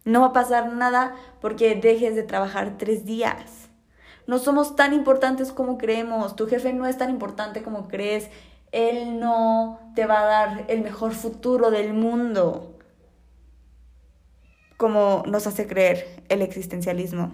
No 0.04 0.20
va 0.20 0.26
a 0.28 0.32
pasar 0.32 0.72
nada 0.72 1.14
porque 1.40 1.74
dejes 1.74 2.14
de 2.14 2.22
trabajar 2.22 2.78
tres 2.78 3.04
días. 3.04 3.68
No 4.26 4.38
somos 4.38 4.76
tan 4.76 4.92
importantes 4.92 5.50
como 5.50 5.76
creemos. 5.76 6.36
Tu 6.36 6.46
jefe 6.46 6.72
no 6.72 6.86
es 6.86 6.96
tan 6.96 7.10
importante 7.10 7.62
como 7.62 7.88
crees. 7.88 8.30
Él 8.72 9.18
no 9.18 9.92
te 9.94 10.06
va 10.06 10.20
a 10.20 10.24
dar 10.24 10.64
el 10.68 10.82
mejor 10.82 11.12
futuro 11.12 11.70
del 11.70 11.92
mundo, 11.92 12.78
como 14.76 15.22
nos 15.26 15.46
hace 15.46 15.66
creer 15.66 16.24
el 16.28 16.42
existencialismo. 16.42 17.32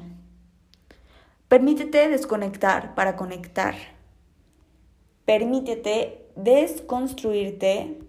Permítete 1.49 2.09
desconectar 2.09 2.94
para 2.94 3.16
conectar. 3.16 3.75
Permítete 5.25 6.27
desconstruirte 6.35 8.01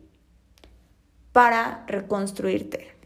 para 1.33 1.83
reconstruirte. 1.87 2.97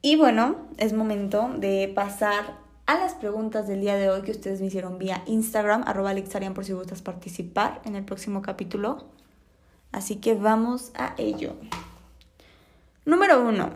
Y 0.00 0.16
bueno, 0.16 0.68
es 0.78 0.92
momento 0.92 1.50
de 1.56 1.92
pasar 1.94 2.56
a 2.88 2.98
las 2.98 3.12
preguntas 3.12 3.68
del 3.68 3.82
día 3.82 3.96
de 3.96 4.08
hoy 4.08 4.22
que 4.22 4.30
ustedes 4.30 4.62
me 4.62 4.68
hicieron 4.68 4.96
vía 4.96 5.22
Instagram, 5.26 5.84
arroba 5.86 6.08
Alexarian 6.08 6.54
por 6.54 6.64
si 6.64 6.72
gustas 6.72 7.02
participar 7.02 7.82
en 7.84 7.94
el 7.96 8.04
próximo 8.04 8.40
capítulo. 8.40 9.04
Así 9.92 10.16
que 10.16 10.34
vamos 10.34 10.90
a 10.94 11.14
ello. 11.18 11.54
Número 13.04 13.42
uno. 13.46 13.72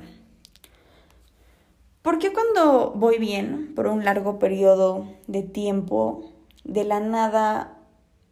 ¿Por 2.01 2.19
qué 2.19 2.33
cuando 2.33 2.93
voy 2.93 3.19
bien 3.19 3.75
por 3.75 3.87
un 3.87 4.03
largo 4.03 4.39
periodo 4.39 5.07
de 5.27 5.43
tiempo 5.43 6.33
de 6.65 6.85
la 6.85 6.99
nada 6.99 7.77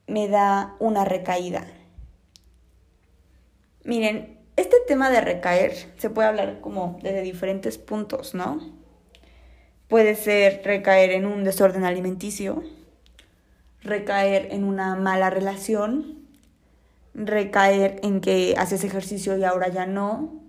me 0.06 0.28
da 0.28 0.76
una 0.78 1.04
recaída. 1.04 1.66
Miren, 3.84 4.38
este 4.56 4.76
tema 4.88 5.10
de 5.10 5.20
recaer 5.20 5.74
se 5.98 6.08
puede 6.08 6.28
hablar 6.28 6.62
como 6.62 6.98
desde 7.02 7.20
diferentes 7.20 7.76
puntos, 7.76 8.34
¿no? 8.34 8.79
Puede 9.90 10.14
ser 10.14 10.62
recaer 10.64 11.10
en 11.10 11.26
un 11.26 11.42
desorden 11.42 11.82
alimenticio, 11.82 12.62
recaer 13.82 14.46
en 14.52 14.62
una 14.62 14.94
mala 14.94 15.30
relación, 15.30 16.28
recaer 17.12 17.98
en 18.04 18.20
que 18.20 18.54
haces 18.56 18.84
ejercicio 18.84 19.36
y 19.36 19.42
ahora 19.42 19.66
ya 19.66 19.86
no, 19.86 20.44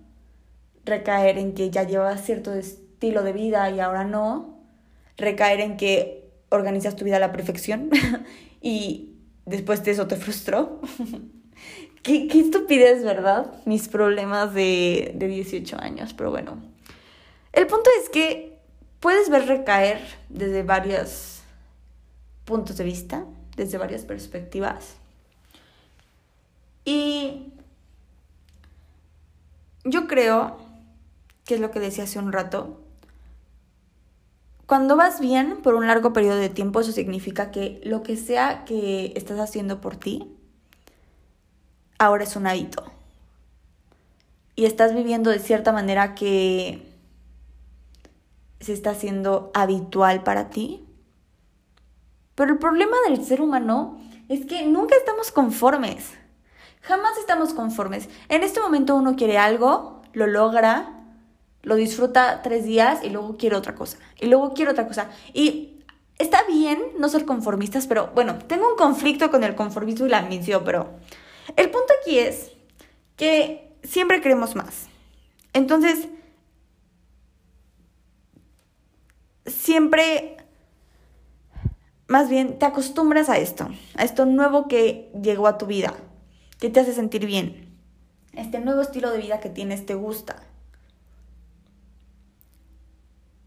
recaer 0.84 1.38
en 1.38 1.54
que 1.54 1.70
ya 1.70 1.82
llevas 1.82 2.24
cierto 2.24 2.54
estilo 2.54 3.24
de 3.24 3.32
vida 3.32 3.68
y 3.70 3.80
ahora 3.80 4.04
no, 4.04 4.60
recaer 5.16 5.60
en 5.60 5.76
que 5.76 6.30
organizas 6.50 6.94
tu 6.94 7.04
vida 7.04 7.16
a 7.16 7.18
la 7.18 7.32
perfección 7.32 7.90
y 8.62 9.16
después 9.44 9.82
de 9.82 9.90
eso 9.90 10.06
te 10.06 10.14
frustró. 10.14 10.80
qué, 12.04 12.28
qué, 12.28 12.38
estupidez, 12.38 13.02
¿verdad? 13.02 13.52
Mis 13.64 13.88
problemas 13.88 14.54
de, 14.54 15.10
de 15.16 15.26
18 15.26 15.80
años, 15.80 16.14
pero 16.14 16.30
bueno. 16.30 16.62
El 17.52 17.66
punto 17.66 17.90
es 18.00 18.08
que 18.08 18.51
puedes 19.02 19.28
ver 19.30 19.46
recaer 19.46 20.00
desde 20.28 20.62
varios 20.62 21.42
puntos 22.44 22.76
de 22.76 22.84
vista, 22.84 23.24
desde 23.56 23.76
varias 23.76 24.04
perspectivas. 24.04 24.94
Y 26.84 27.52
yo 29.84 30.06
creo, 30.06 30.56
que 31.44 31.56
es 31.56 31.60
lo 31.60 31.72
que 31.72 31.80
decía 31.80 32.04
hace 32.04 32.20
un 32.20 32.30
rato, 32.30 32.80
cuando 34.66 34.94
vas 34.94 35.18
bien 35.18 35.62
por 35.62 35.74
un 35.74 35.88
largo 35.88 36.12
periodo 36.12 36.36
de 36.36 36.48
tiempo, 36.48 36.80
eso 36.80 36.92
significa 36.92 37.50
que 37.50 37.80
lo 37.84 38.04
que 38.04 38.16
sea 38.16 38.64
que 38.64 39.12
estás 39.16 39.40
haciendo 39.40 39.80
por 39.80 39.96
ti, 39.96 40.32
ahora 41.98 42.22
es 42.22 42.36
un 42.36 42.46
hábito. 42.46 42.84
Y 44.54 44.66
estás 44.66 44.94
viviendo 44.94 45.30
de 45.30 45.40
cierta 45.40 45.72
manera 45.72 46.14
que 46.14 46.91
se 48.62 48.72
está 48.72 48.90
haciendo 48.90 49.50
habitual 49.54 50.22
para 50.22 50.50
ti. 50.50 50.86
Pero 52.34 52.52
el 52.52 52.58
problema 52.58 52.96
del 53.06 53.24
ser 53.24 53.40
humano 53.40 54.00
es 54.28 54.46
que 54.46 54.64
nunca 54.66 54.96
estamos 54.96 55.30
conformes. 55.30 56.12
Jamás 56.80 57.16
estamos 57.18 57.54
conformes. 57.54 58.08
En 58.28 58.42
este 58.42 58.60
momento 58.60 58.96
uno 58.96 59.14
quiere 59.16 59.38
algo, 59.38 60.02
lo 60.12 60.26
logra, 60.26 61.02
lo 61.62 61.76
disfruta 61.76 62.40
tres 62.42 62.64
días 62.64 63.00
y 63.04 63.10
luego 63.10 63.36
quiere 63.36 63.56
otra 63.56 63.74
cosa. 63.74 63.98
Y 64.20 64.26
luego 64.26 64.54
quiere 64.54 64.70
otra 64.70 64.86
cosa. 64.86 65.10
Y 65.32 65.84
está 66.18 66.44
bien 66.44 66.80
no 66.98 67.08
ser 67.08 67.24
conformistas, 67.24 67.86
pero 67.86 68.10
bueno, 68.14 68.38
tengo 68.46 68.68
un 68.68 68.76
conflicto 68.76 69.30
con 69.30 69.44
el 69.44 69.54
conformismo 69.54 70.06
y 70.06 70.10
la 70.10 70.18
ambición, 70.18 70.62
pero 70.64 70.90
el 71.56 71.70
punto 71.70 71.92
aquí 72.00 72.18
es 72.18 72.52
que 73.16 73.76
siempre 73.82 74.20
queremos 74.20 74.54
más. 74.56 74.86
Entonces, 75.52 76.08
siempre, 79.62 80.36
más 82.08 82.28
bien, 82.28 82.58
te 82.58 82.66
acostumbras 82.66 83.28
a 83.28 83.38
esto, 83.38 83.68
a 83.96 84.02
esto 84.02 84.26
nuevo 84.26 84.66
que 84.66 85.12
llegó 85.22 85.46
a 85.46 85.56
tu 85.56 85.66
vida 85.66 85.94
que 86.62 86.70
te 86.70 86.78
hace 86.78 86.92
sentir 86.92 87.26
bien. 87.26 87.76
Este 88.34 88.60
nuevo 88.60 88.82
estilo 88.82 89.10
de 89.10 89.18
vida 89.18 89.40
que 89.40 89.50
tienes 89.50 89.84
te 89.84 89.96
gusta. 89.96 90.44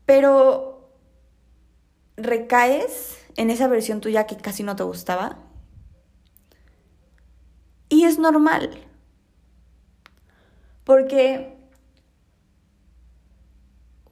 Pero 0.05 0.91
recaes 2.17 3.17
en 3.37 3.49
esa 3.51 3.69
versión 3.69 4.01
tuya 4.01 4.27
que 4.27 4.35
casi 4.35 4.63
no 4.63 4.75
te 4.75 4.83
gustaba. 4.83 5.37
Y 7.87 8.03
es 8.03 8.19
normal. 8.19 8.77
Porque 10.83 11.54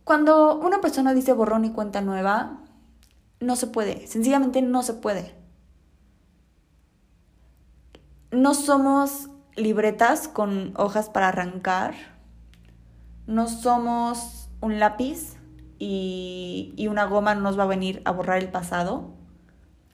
cuando 0.04 0.60
una 0.60 0.82
persona 0.82 1.14
dice 1.14 1.34
borrón 1.34 1.66
y 1.66 1.72
cuenta 1.72 2.02
nueva, 2.02 2.62
no 3.40 3.56
se 3.56 3.68
puede. 3.68 4.08
Sencillamente 4.08 4.62
no 4.62 4.84
se 4.84 4.94
puede 4.94 5.44
no 8.34 8.56
somos 8.56 9.30
libretas 9.56 10.28
con 10.28 10.74
hojas 10.76 11.10
para 11.10 11.30
arrancar, 11.30 11.94
no 13.28 13.48
somos 13.48 14.50
un 14.60 14.80
lápiz 14.80 15.38
y, 15.78 16.74
y, 16.76 16.88
una 16.88 17.06
goma 17.06 17.36
nos 17.36 17.58
va 17.58 17.64
a 17.64 17.68
venir 17.68 18.02
a 18.06 18.12
borrar 18.12 18.40
el 18.40 18.50
pasado. 18.50 19.14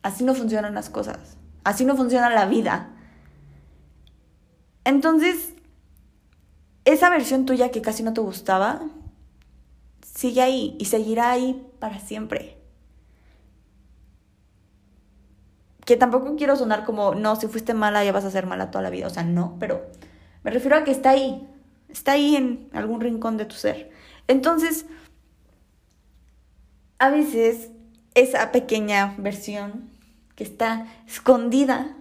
Así 0.01 0.23
no 0.23 0.33
funcionan 0.33 0.73
las 0.73 0.89
cosas, 0.89 1.37
así 1.63 1.83
no 1.83 1.97
funciona 1.97 2.29
la 2.29 2.45
vida. 2.45 2.89
Entonces, 4.85 5.53
esa 6.85 7.09
versión 7.09 7.45
tuya 7.45 7.71
que 7.71 7.81
casi 7.81 8.03
no 8.03 8.13
te 8.13 8.21
gustaba, 8.21 8.81
sigue 10.19 10.41
ahí 10.41 10.75
y 10.79 10.85
seguirá 10.85 11.31
ahí 11.31 11.65
para 11.79 11.99
siempre. 11.99 12.57
que 15.85 15.97
tampoco 15.97 16.35
quiero 16.35 16.55
sonar 16.55 16.85
como, 16.85 17.15
no, 17.15 17.35
si 17.35 17.47
fuiste 17.47 17.73
mala 17.73 18.03
ya 18.03 18.11
vas 18.11 18.23
a 18.23 18.29
ser 18.29 18.45
mala 18.45 18.69
toda 18.69 18.83
la 18.83 18.91
vida, 18.91 19.07
o 19.07 19.09
sea, 19.09 19.23
no, 19.23 19.57
pero 19.59 19.89
me 20.43 20.51
refiero 20.51 20.75
a 20.75 20.83
que 20.83 20.91
está 20.91 21.09
ahí, 21.09 21.47
está 21.87 22.11
ahí 22.11 22.35
en 22.35 22.69
algún 22.73 23.01
rincón 23.01 23.37
de 23.37 23.45
tu 23.45 23.55
ser. 23.55 23.89
Entonces, 24.27 24.85
a 26.99 27.09
veces 27.09 27.71
esa 28.13 28.51
pequeña 28.51 29.15
versión 29.17 29.89
que 30.35 30.43
está 30.43 30.85
escondida 31.07 31.97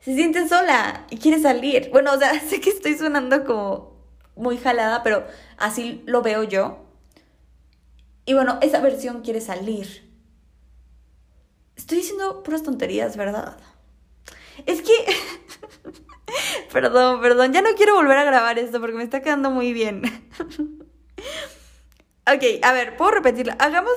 se 0.00 0.16
siente 0.16 0.48
sola 0.48 1.06
y 1.08 1.18
quiere 1.18 1.40
salir. 1.40 1.90
Bueno, 1.92 2.14
o 2.14 2.18
sea, 2.18 2.40
sé 2.48 2.60
que 2.60 2.70
estoy 2.70 2.94
sonando 2.94 3.44
como 3.44 3.92
muy 4.34 4.56
jalada, 4.56 5.04
pero 5.04 5.24
así 5.56 6.02
lo 6.06 6.20
veo 6.22 6.42
yo. 6.42 6.85
Y 8.26 8.34
bueno, 8.34 8.58
esa 8.60 8.80
versión 8.80 9.22
quiere 9.22 9.40
salir. 9.40 10.12
Estoy 11.76 11.98
diciendo 11.98 12.42
puras 12.42 12.64
tonterías, 12.64 13.16
¿verdad? 13.16 13.56
Es 14.66 14.82
que... 14.82 14.92
perdón, 16.72 17.20
perdón, 17.20 17.52
ya 17.52 17.62
no 17.62 17.74
quiero 17.76 17.94
volver 17.94 18.18
a 18.18 18.24
grabar 18.24 18.58
esto 18.58 18.80
porque 18.80 18.96
me 18.96 19.04
está 19.04 19.22
quedando 19.22 19.50
muy 19.50 19.72
bien. 19.72 20.02
ok, 22.26 22.42
a 22.62 22.72
ver, 22.72 22.96
¿puedo 22.96 23.12
repetirlo? 23.12 23.54
Hagamos 23.60 23.94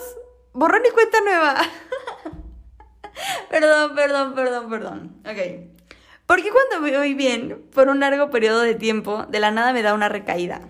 borrón 0.53 0.83
y 0.87 0.91
cuenta 0.91 1.21
nueva. 1.21 1.55
perdón, 3.49 3.95
perdón, 3.95 4.35
perdón, 4.35 4.69
perdón. 4.69 5.21
Ok. 5.25 5.71
Porque 6.27 6.51
cuando 6.51 6.81
me 6.85 6.95
voy 6.95 7.15
bien 7.15 7.65
por 7.73 7.87
un 7.87 7.99
largo 7.99 8.29
periodo 8.29 8.61
de 8.61 8.75
tiempo, 8.75 9.25
de 9.27 9.39
la 9.39 9.49
nada 9.49 9.73
me 9.73 9.81
da 9.81 9.95
una 9.95 10.09
recaída? 10.09 10.61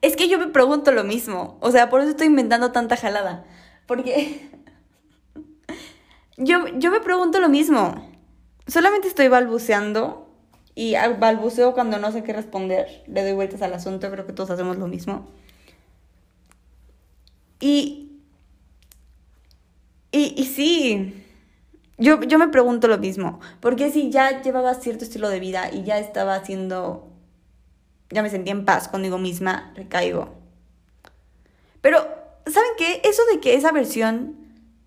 Es 0.00 0.16
que 0.16 0.28
yo 0.28 0.38
me 0.38 0.48
pregunto 0.48 0.92
lo 0.92 1.04
mismo. 1.04 1.58
O 1.60 1.70
sea, 1.70 1.90
por 1.90 2.00
eso 2.00 2.10
estoy 2.10 2.28
inventando 2.28 2.72
tanta 2.72 2.96
jalada. 2.96 3.44
Porque 3.86 4.48
yo, 6.36 6.66
yo 6.78 6.90
me 6.90 7.00
pregunto 7.00 7.40
lo 7.40 7.48
mismo. 7.48 8.10
Solamente 8.66 9.08
estoy 9.08 9.28
balbuceando. 9.28 10.26
Y 10.74 10.94
balbuceo 11.18 11.74
cuando 11.74 11.98
no 11.98 12.12
sé 12.12 12.22
qué 12.22 12.32
responder. 12.32 13.02
Le 13.08 13.24
doy 13.24 13.32
vueltas 13.32 13.62
al 13.62 13.74
asunto. 13.74 14.10
Creo 14.10 14.26
que 14.26 14.32
todos 14.32 14.50
hacemos 14.50 14.76
lo 14.78 14.86
mismo. 14.86 15.28
Y. 17.58 18.20
Y, 20.12 20.40
y 20.40 20.44
sí. 20.44 21.24
Yo, 21.96 22.22
yo 22.22 22.38
me 22.38 22.46
pregunto 22.46 22.86
lo 22.86 22.98
mismo. 22.98 23.40
Porque 23.58 23.90
si 23.90 24.10
ya 24.10 24.40
llevaba 24.42 24.74
cierto 24.74 25.04
estilo 25.04 25.28
de 25.28 25.40
vida 25.40 25.72
y 25.72 25.82
ya 25.82 25.98
estaba 25.98 26.36
haciendo 26.36 27.07
ya 28.10 28.22
me 28.22 28.30
sentí 28.30 28.50
en 28.50 28.64
paz 28.64 28.88
conmigo 28.88 29.18
misma, 29.18 29.72
recaigo. 29.76 30.34
Pero, 31.80 31.98
¿saben 32.46 32.70
qué? 32.76 33.00
Eso 33.04 33.22
de 33.32 33.40
que 33.40 33.54
esa 33.54 33.72
versión 33.72 34.36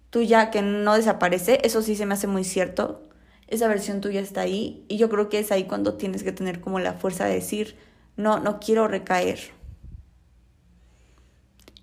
tuya 0.10 0.52
que 0.52 0.62
no 0.62 0.96
desaparece, 0.96 1.60
eso 1.64 1.82
sí 1.82 1.96
se 1.96 2.06
me 2.06 2.14
hace 2.14 2.28
muy 2.28 2.44
cierto. 2.44 3.08
Esa 3.48 3.68
versión 3.68 4.02
tuya 4.02 4.22
está 4.22 4.42
ahí 4.42 4.86
y 4.88 4.98
yo 4.98 5.10
creo 5.10 5.30
que 5.30 5.40
es 5.40 5.52
ahí 5.52 5.66
cuando 5.66 5.96
tienes 5.96 6.24
que 6.24 6.32
tener 6.32 6.62
como 6.62 6.80
la 6.80 6.94
fuerza 6.94 7.26
de 7.26 7.36
decir, 7.36 7.78
no, 8.16 8.40
no 8.40 8.60
quiero 8.60 8.88
recaer. 8.88 9.40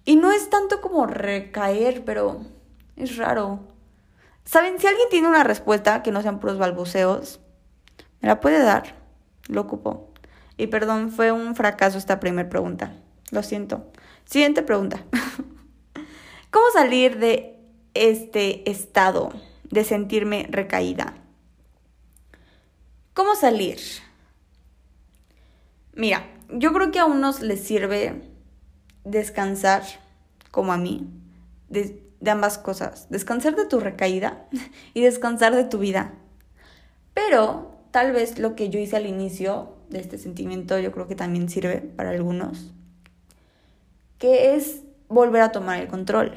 Y 0.04 0.16
no 0.16 0.32
es 0.32 0.48
tanto 0.48 0.80
como 0.80 1.06
recaer, 1.06 2.04
pero 2.04 2.40
es 2.96 3.16
raro. 3.16 3.60
¿Saben? 4.44 4.78
Si 4.78 4.86
alguien 4.86 5.08
tiene 5.10 5.28
una 5.28 5.44
respuesta 5.44 6.02
que 6.02 6.10
no 6.10 6.22
sean 6.22 6.40
puros 6.40 6.58
balbuceos, 6.58 7.40
me 8.20 8.28
la 8.28 8.40
puede 8.40 8.62
dar. 8.62 8.94
Lo 9.48 9.60
ocupo. 9.60 10.07
Y 10.58 10.66
perdón, 10.66 11.10
fue 11.10 11.32
un 11.32 11.54
fracaso 11.54 11.96
esta 11.96 12.20
primera 12.20 12.50
pregunta. 12.50 12.92
Lo 13.30 13.42
siento. 13.42 13.86
Siguiente 14.24 14.62
pregunta. 14.62 15.04
¿Cómo 16.50 16.64
salir 16.72 17.18
de 17.18 17.56
este 17.94 18.68
estado 18.68 19.30
de 19.70 19.84
sentirme 19.84 20.48
recaída? 20.50 21.14
¿Cómo 23.14 23.36
salir? 23.36 23.78
Mira, 25.94 26.28
yo 26.50 26.72
creo 26.72 26.90
que 26.90 26.98
a 26.98 27.06
unos 27.06 27.40
les 27.40 27.62
sirve 27.62 28.22
descansar, 29.04 29.84
como 30.50 30.72
a 30.72 30.76
mí, 30.76 31.08
de, 31.68 32.02
de 32.20 32.30
ambas 32.30 32.58
cosas, 32.58 33.08
descansar 33.10 33.54
de 33.54 33.66
tu 33.66 33.78
recaída 33.78 34.48
y 34.94 35.02
descansar 35.02 35.54
de 35.54 35.64
tu 35.64 35.78
vida. 35.78 36.14
Pero 37.14 37.76
tal 37.92 38.10
vez 38.10 38.40
lo 38.40 38.56
que 38.56 38.70
yo 38.70 38.80
hice 38.80 38.96
al 38.96 39.06
inicio 39.06 39.77
de 39.88 40.00
este 40.00 40.18
sentimiento 40.18 40.78
yo 40.78 40.92
creo 40.92 41.08
que 41.08 41.14
también 41.14 41.48
sirve 41.48 41.78
para 41.78 42.10
algunos, 42.10 42.72
que 44.18 44.54
es 44.54 44.82
volver 45.08 45.42
a 45.42 45.52
tomar 45.52 45.80
el 45.80 45.88
control. 45.88 46.32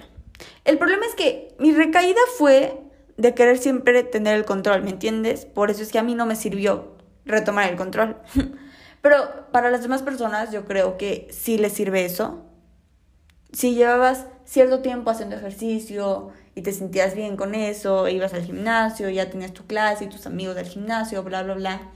El 0.65 0.77
problema 0.77 1.05
es 1.05 1.15
que 1.15 1.55
mi 1.59 1.71
recaída 1.71 2.19
fue 2.37 2.79
de 3.17 3.33
querer 3.33 3.57
siempre 3.57 4.03
tener 4.03 4.35
el 4.35 4.45
control, 4.45 4.83
¿me 4.83 4.89
entiendes? 4.89 5.45
Por 5.45 5.69
eso 5.69 5.83
es 5.83 5.91
que 5.91 5.99
a 5.99 6.03
mí 6.03 6.15
no 6.15 6.25
me 6.25 6.35
sirvió 6.35 6.97
retomar 7.25 7.69
el 7.69 7.75
control. 7.75 8.17
Pero 9.01 9.47
para 9.51 9.71
las 9.71 9.81
demás 9.81 10.03
personas 10.03 10.51
yo 10.51 10.65
creo 10.65 10.97
que 10.97 11.27
sí 11.31 11.57
les 11.57 11.73
sirve 11.73 12.05
eso. 12.05 12.45
Si 13.51 13.75
llevabas 13.75 14.27
cierto 14.45 14.81
tiempo 14.81 15.09
haciendo 15.09 15.35
ejercicio 15.35 16.29
y 16.55 16.61
te 16.61 16.71
sentías 16.71 17.15
bien 17.15 17.35
con 17.35 17.55
eso, 17.55 18.07
ibas 18.07 18.33
al 18.33 18.43
gimnasio, 18.43 19.09
ya 19.09 19.29
tenías 19.29 19.53
tu 19.53 19.65
clase 19.65 20.05
y 20.05 20.09
tus 20.09 20.25
amigos 20.25 20.55
del 20.55 20.67
gimnasio, 20.67 21.23
bla, 21.23 21.43
bla, 21.43 21.55
bla, 21.55 21.91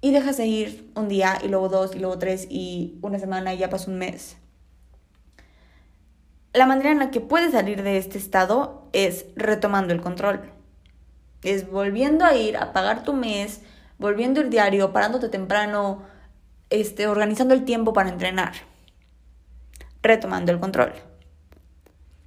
y 0.00 0.12
dejas 0.12 0.36
de 0.36 0.46
ir 0.46 0.92
un 0.94 1.08
día 1.08 1.38
y 1.42 1.48
luego 1.48 1.68
dos 1.68 1.94
y 1.94 1.98
luego 1.98 2.18
tres 2.18 2.46
y 2.50 2.98
una 3.02 3.18
semana 3.18 3.54
y 3.54 3.58
ya 3.58 3.70
pasó 3.70 3.90
un 3.90 3.98
mes. 3.98 4.36
La 6.52 6.66
manera 6.66 6.90
en 6.90 6.98
la 6.98 7.10
que 7.10 7.20
puedes 7.20 7.52
salir 7.52 7.82
de 7.82 7.98
este 7.98 8.16
estado 8.16 8.88
es 8.92 9.26
retomando 9.36 9.92
el 9.92 10.00
control. 10.00 10.52
Es 11.42 11.70
volviendo 11.70 12.24
a 12.24 12.34
ir 12.34 12.56
a 12.56 12.72
pagar 12.72 13.04
tu 13.04 13.12
mes, 13.12 13.60
volviendo 13.98 14.40
el 14.40 14.48
diario, 14.48 14.92
parándote 14.92 15.28
temprano, 15.28 16.02
este, 16.70 17.08
organizando 17.08 17.52
el 17.52 17.64
tiempo 17.64 17.92
para 17.92 18.08
entrenar. 18.08 18.52
Retomando 20.02 20.50
el 20.50 20.58
control. 20.58 20.94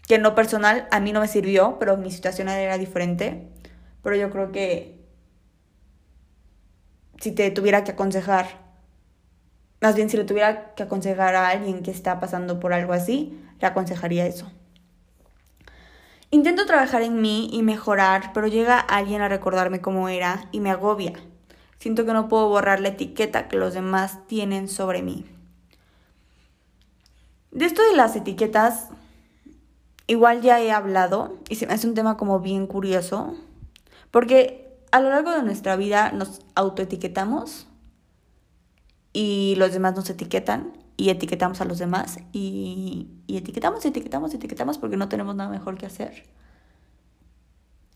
Que 0.07 0.15
en 0.15 0.23
lo 0.23 0.35
personal 0.35 0.87
a 0.91 0.99
mí 0.99 1.11
no 1.11 1.21
me 1.21 1.27
sirvió, 1.27 1.77
pero 1.79 1.97
mi 1.97 2.11
situación 2.11 2.49
era 2.49 2.77
diferente. 2.77 3.47
Pero 4.03 4.15
yo 4.15 4.29
creo 4.29 4.51
que 4.51 4.98
si 7.19 7.31
te 7.31 7.51
tuviera 7.51 7.83
que 7.83 7.91
aconsejar, 7.91 8.47
más 9.81 9.95
bien 9.95 10.09
si 10.09 10.17
le 10.17 10.25
tuviera 10.25 10.73
que 10.75 10.83
aconsejar 10.83 11.35
a 11.35 11.49
alguien 11.49 11.83
que 11.83 11.91
está 11.91 12.19
pasando 12.19 12.59
por 12.59 12.73
algo 12.73 12.93
así, 12.93 13.39
le 13.59 13.67
aconsejaría 13.67 14.25
eso. 14.25 14.51
Intento 16.31 16.65
trabajar 16.65 17.01
en 17.01 17.21
mí 17.21 17.49
y 17.51 17.63
mejorar, 17.63 18.31
pero 18.33 18.47
llega 18.47 18.79
alguien 18.79 19.21
a 19.21 19.29
recordarme 19.29 19.81
cómo 19.81 20.09
era 20.09 20.47
y 20.51 20.59
me 20.59 20.69
agobia. 20.69 21.13
Siento 21.79 22.05
que 22.05 22.13
no 22.13 22.27
puedo 22.27 22.49
borrar 22.49 22.81
la 22.81 22.89
etiqueta 22.89 23.47
que 23.47 23.57
los 23.57 23.73
demás 23.73 24.27
tienen 24.27 24.67
sobre 24.67 25.01
mí. 25.01 25.25
De 27.51 27.65
esto 27.65 27.81
de 27.81 27.95
las 27.95 28.15
etiquetas, 28.15 28.89
igual 30.05 30.41
ya 30.41 30.61
he 30.61 30.71
hablado 30.71 31.39
y 31.49 31.55
se 31.55 31.65
me 31.65 31.73
hace 31.73 31.87
un 31.87 31.95
tema 31.95 32.15
como 32.15 32.41
bien 32.41 32.67
curioso, 32.67 33.35
porque 34.11 34.68
a 34.91 34.99
lo 34.99 35.09
largo 35.09 35.31
de 35.31 35.43
nuestra 35.43 35.75
vida 35.75 36.11
nos 36.11 36.41
autoetiquetamos 36.55 37.67
y 39.13 39.55
los 39.57 39.73
demás 39.73 39.95
nos 39.95 40.09
etiquetan 40.09 40.73
y 40.97 41.09
etiquetamos 41.09 41.61
a 41.61 41.65
los 41.65 41.79
demás 41.79 42.19
y, 42.33 43.07
y 43.27 43.37
etiquetamos, 43.37 43.85
etiquetamos, 43.85 44.33
etiquetamos 44.33 44.77
porque 44.77 44.97
no 44.97 45.09
tenemos 45.09 45.35
nada 45.35 45.49
mejor 45.49 45.77
que 45.77 45.85
hacer. 45.85 46.25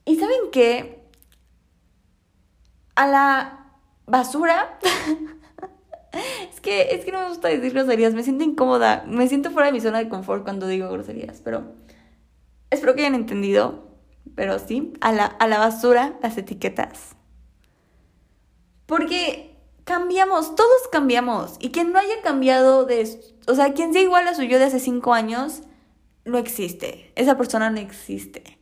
Y 0.06 0.16
saben 0.16 0.52
qué? 0.52 1.04
A 2.96 3.08
la 3.08 3.68
basura. 4.06 4.80
es, 6.52 6.62
que, 6.62 6.96
es 6.96 7.06
que 7.06 7.12
no 7.12 7.22
me 7.22 7.30
gusta 7.30 7.48
decir 7.48 7.74
groserías, 7.74 8.14
me 8.14 8.24
siento 8.24 8.44
incómoda, 8.44 9.04
me 9.08 9.28
siento 9.28 9.52
fuera 9.52 9.68
de 9.68 9.74
mi 9.74 9.82
zona 9.82 10.00
de 10.00 10.10
confort 10.10 10.44
cuando 10.44 10.68
digo 10.68 10.90
groserías, 10.90 11.42
pero 11.44 11.74
espero 12.70 12.96
que 12.96 13.02
hayan 13.02 13.16
entendido. 13.16 13.93
Pero 14.36 14.60
sí, 14.60 14.94
a 15.02 15.12
la, 15.12 15.26
a 15.26 15.48
la 15.48 15.60
basura 15.60 16.18
las 16.22 16.38
etiquetas. 16.38 17.16
Porque 18.86 19.56
cambiamos, 19.84 20.56
todos 20.56 20.88
cambiamos. 20.92 21.56
Y 21.60 21.70
quien 21.72 21.92
no 21.92 22.00
haya 22.00 22.22
cambiado 22.22 22.86
de... 22.86 23.20
O 23.48 23.56
sea, 23.56 23.74
quien 23.74 23.94
sea 23.94 24.02
igual 24.02 24.28
a 24.28 24.36
su 24.36 24.44
yo 24.44 24.58
de 24.58 24.66
hace 24.66 24.80
cinco 24.80 25.14
años, 25.14 25.62
no 26.26 26.38
existe. 26.38 27.12
Esa 27.16 27.38
persona 27.38 27.70
no 27.70 27.80
existe. 27.80 28.60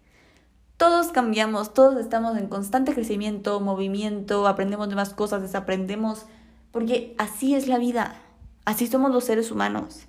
Todos 0.78 1.12
cambiamos, 1.12 1.74
todos 1.74 2.00
estamos 2.00 2.38
en 2.38 2.48
constante 2.48 2.94
crecimiento, 2.94 3.60
movimiento, 3.60 4.48
aprendemos 4.48 4.88
nuevas 4.88 5.14
cosas, 5.14 5.44
desaprendemos, 5.44 6.26
porque 6.72 7.14
así 7.20 7.54
es 7.54 7.68
la 7.68 7.78
vida, 7.78 8.20
así 8.66 8.88
somos 8.88 9.12
los 9.12 9.24
seres 9.24 9.52
humanos. 9.52 10.08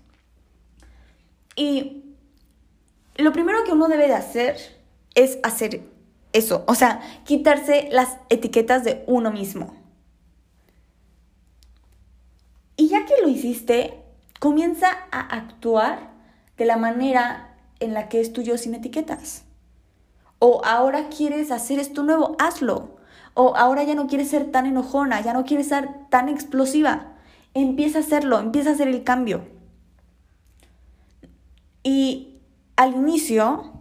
Y 1.57 2.15
lo 3.17 3.35
primero 3.35 3.65
que 3.65 3.73
uno 3.73 3.89
debe 3.89 4.07
de 4.07 4.15
hacer 4.15 4.82
es 5.15 5.39
hacer 5.43 5.83
eso, 6.33 6.65
o 6.67 6.75
sea, 6.75 7.01
quitarse 7.25 7.89
las 7.93 8.17
etiquetas 8.31 8.85
de 8.85 9.05
uno 9.07 9.31
mismo. 9.31 9.75
Y 12.77 12.89
ya 12.89 13.05
que 13.05 13.21
lo 13.23 13.29
hiciste, 13.29 14.03
comienza 14.41 14.89
a 15.11 15.21
actuar 15.21 16.11
de 16.57 16.65
la 16.65 16.77
manera 16.77 17.55
en 17.81 17.95
la 17.95 18.09
que 18.09 18.21
es 18.21 18.33
tuyo 18.33 18.57
sin 18.57 18.75
etiquetas. 18.75 19.45
O 20.39 20.65
ahora 20.65 21.09
quieres 21.09 21.51
hacer 21.51 21.79
esto 21.79 22.03
nuevo, 22.03 22.35
hazlo. 22.39 22.97
O 23.35 23.55
ahora 23.57 23.85
ya 23.85 23.95
no 23.95 24.09
quieres 24.09 24.31
ser 24.31 24.51
tan 24.51 24.67
enojona, 24.67 25.21
ya 25.21 25.33
no 25.33 25.45
quieres 25.45 25.69
ser 25.69 25.89
tan 26.11 26.29
explosiva. 26.29 27.13
Empieza 27.55 27.99
a 27.99 28.01
hacerlo, 28.01 28.41
empieza 28.41 28.71
a 28.71 28.73
hacer 28.73 28.89
el 28.89 29.05
cambio. 29.05 29.45
Y 31.83 32.41
al 32.77 32.95
inicio, 32.95 33.72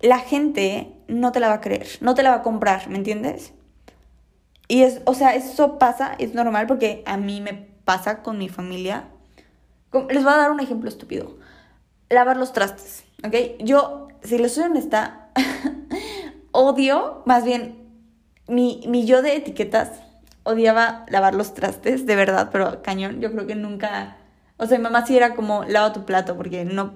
la 0.00 0.18
gente 0.18 0.92
no 1.08 1.32
te 1.32 1.40
la 1.40 1.48
va 1.48 1.54
a 1.54 1.60
creer, 1.60 1.86
no 2.00 2.14
te 2.14 2.22
la 2.22 2.30
va 2.30 2.36
a 2.36 2.42
comprar, 2.42 2.88
¿me 2.88 2.96
entiendes? 2.96 3.52
Y 4.68 4.82
es, 4.82 5.00
o 5.06 5.14
sea, 5.14 5.34
eso 5.34 5.78
pasa, 5.78 6.14
es 6.18 6.34
normal 6.34 6.66
porque 6.66 7.02
a 7.06 7.16
mí 7.16 7.40
me 7.40 7.54
pasa 7.84 8.22
con 8.22 8.38
mi 8.38 8.48
familia. 8.48 9.04
Les 10.10 10.22
voy 10.22 10.32
a 10.32 10.36
dar 10.36 10.50
un 10.50 10.60
ejemplo 10.60 10.88
estúpido. 10.88 11.38
Lavar 12.10 12.36
los 12.36 12.52
trastes, 12.52 13.04
¿ok? 13.24 13.34
Yo 13.60 14.08
si 14.22 14.38
les 14.38 14.54
soy 14.54 14.64
honesta, 14.64 15.28
odio, 16.52 17.22
más 17.26 17.44
bien, 17.44 17.78
mi, 18.46 18.82
mi 18.86 19.06
yo 19.06 19.22
de 19.22 19.36
etiquetas 19.36 19.90
odiaba 20.42 21.04
lavar 21.08 21.34
los 21.34 21.54
trastes, 21.54 22.06
de 22.06 22.16
verdad, 22.16 22.48
pero 22.50 22.82
cañón, 22.82 23.20
yo 23.20 23.30
creo 23.32 23.46
que 23.46 23.54
nunca... 23.54 24.16
O 24.58 24.66
sea, 24.66 24.76
mi 24.76 24.82
mamá 24.82 25.06
sí 25.06 25.16
era 25.16 25.34
como, 25.34 25.64
lava 25.64 25.92
tu 25.92 26.04
plato, 26.04 26.36
porque 26.36 26.64
no... 26.64 26.94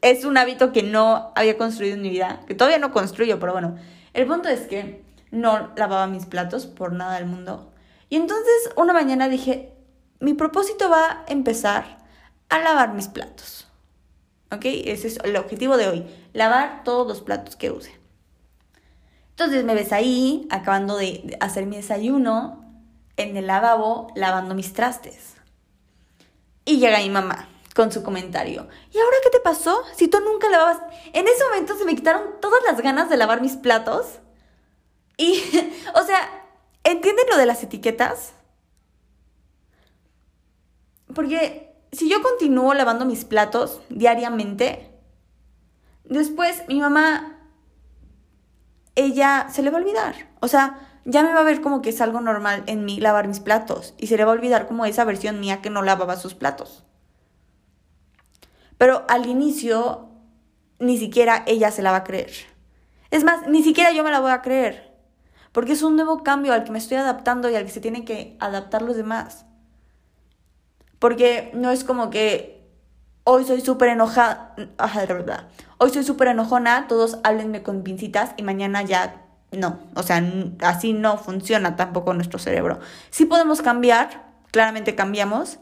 Es 0.00 0.24
un 0.24 0.36
hábito 0.38 0.72
que 0.72 0.82
no 0.82 1.32
había 1.36 1.58
construido 1.58 1.94
en 1.94 2.02
mi 2.02 2.08
vida, 2.08 2.40
que 2.46 2.54
todavía 2.54 2.78
no 2.78 2.92
construyo, 2.92 3.38
pero 3.38 3.52
bueno. 3.52 3.76
El 4.14 4.26
punto 4.26 4.48
es 4.48 4.62
que 4.62 5.04
no 5.30 5.70
lavaba 5.76 6.06
mis 6.06 6.26
platos 6.26 6.66
por 6.66 6.92
nada 6.92 7.14
del 7.16 7.26
mundo. 7.26 7.70
Y 8.08 8.16
entonces 8.16 8.70
una 8.76 8.92
mañana 8.92 9.28
dije, 9.28 9.72
mi 10.18 10.34
propósito 10.34 10.88
va 10.88 11.04
a 11.06 11.24
empezar 11.28 11.98
a 12.48 12.58
lavar 12.58 12.94
mis 12.94 13.08
platos. 13.08 13.68
¿Ok? 14.50 14.64
Ese 14.64 15.08
es 15.08 15.18
el 15.24 15.36
objetivo 15.36 15.76
de 15.76 15.88
hoy. 15.88 16.06
Lavar 16.32 16.84
todos 16.84 17.06
los 17.06 17.22
platos 17.22 17.56
que 17.56 17.70
use. 17.70 17.98
Entonces 19.30 19.64
me 19.64 19.74
ves 19.74 19.92
ahí, 19.92 20.46
acabando 20.50 20.96
de 20.96 21.36
hacer 21.40 21.66
mi 21.66 21.76
desayuno, 21.76 22.62
en 23.16 23.36
el 23.36 23.46
lavabo, 23.46 24.12
lavando 24.14 24.54
mis 24.54 24.74
trastes. 24.74 25.31
Y 26.64 26.78
llega 26.78 26.98
mi 26.98 27.10
mamá 27.10 27.48
con 27.74 27.90
su 27.90 28.02
comentario. 28.02 28.68
¿Y 28.92 28.98
ahora 28.98 29.16
qué 29.22 29.30
te 29.30 29.40
pasó? 29.40 29.82
Si 29.96 30.08
tú 30.08 30.20
nunca 30.20 30.48
lavabas... 30.48 30.78
En 31.12 31.26
ese 31.26 31.44
momento 31.44 31.76
se 31.76 31.84
me 31.84 31.94
quitaron 31.94 32.40
todas 32.40 32.60
las 32.64 32.80
ganas 32.80 33.08
de 33.08 33.16
lavar 33.16 33.40
mis 33.40 33.56
platos. 33.56 34.18
Y, 35.16 35.42
o 35.94 36.02
sea, 36.04 36.28
¿entienden 36.84 37.26
lo 37.30 37.36
de 37.36 37.46
las 37.46 37.62
etiquetas? 37.62 38.34
Porque 41.14 41.74
si 41.92 42.08
yo 42.08 42.22
continúo 42.22 42.74
lavando 42.74 43.04
mis 43.04 43.24
platos 43.24 43.80
diariamente, 43.88 44.98
después 46.04 46.62
mi 46.68 46.80
mamá, 46.80 47.38
ella 48.94 49.48
se 49.50 49.62
le 49.62 49.70
va 49.70 49.78
a 49.78 49.80
olvidar. 49.80 50.30
O 50.40 50.48
sea, 50.48 50.91
ya 51.04 51.22
me 51.22 51.32
va 51.32 51.40
a 51.40 51.44
ver 51.44 51.60
como 51.60 51.82
que 51.82 51.90
es 51.90 52.00
algo 52.00 52.20
normal 52.20 52.62
en 52.66 52.84
mí 52.84 53.00
lavar 53.00 53.28
mis 53.28 53.40
platos 53.40 53.94
y 53.98 54.06
se 54.06 54.16
le 54.16 54.24
va 54.24 54.32
a 54.32 54.34
olvidar 54.34 54.68
como 54.68 54.84
esa 54.84 55.04
versión 55.04 55.40
mía 55.40 55.60
que 55.60 55.70
no 55.70 55.82
lavaba 55.82 56.16
sus 56.16 56.34
platos. 56.34 56.84
Pero 58.78 59.04
al 59.08 59.26
inicio 59.26 60.08
ni 60.78 60.98
siquiera 60.98 61.44
ella 61.46 61.70
se 61.70 61.82
la 61.82 61.92
va 61.92 61.98
a 61.98 62.04
creer. 62.04 62.32
Es 63.10 63.24
más, 63.24 63.46
ni 63.46 63.62
siquiera 63.62 63.92
yo 63.92 64.02
me 64.02 64.10
la 64.10 64.20
voy 64.20 64.32
a 64.32 64.42
creer. 64.42 64.92
Porque 65.52 65.72
es 65.72 65.82
un 65.82 65.96
nuevo 65.96 66.22
cambio 66.22 66.52
al 66.52 66.64
que 66.64 66.70
me 66.70 66.78
estoy 66.78 66.96
adaptando 66.96 67.50
y 67.50 67.54
al 67.54 67.64
que 67.64 67.70
se 67.70 67.80
tienen 67.80 68.04
que 68.04 68.36
adaptar 68.40 68.82
los 68.82 68.96
demás. 68.96 69.44
Porque 70.98 71.50
no 71.54 71.70
es 71.70 71.84
como 71.84 72.10
que 72.10 72.68
hoy 73.24 73.44
soy 73.44 73.60
súper 73.60 73.90
enojada. 73.90 74.54
Hoy 75.78 75.90
soy 75.90 76.04
súper 76.04 76.28
enojona, 76.28 76.86
todos 76.88 77.18
háblenme 77.22 77.62
con 77.62 77.82
pincitas 77.82 78.32
y 78.36 78.42
mañana 78.42 78.82
ya 78.82 79.21
no. 79.58 79.78
O 79.94 80.02
sea, 80.02 80.22
así 80.60 80.92
no 80.92 81.18
funciona 81.18 81.76
tampoco 81.76 82.14
nuestro 82.14 82.38
cerebro. 82.38 82.80
Sí 83.10 83.26
podemos 83.26 83.62
cambiar, 83.62 84.24
claramente 84.50 84.94
cambiamos, 84.94 85.58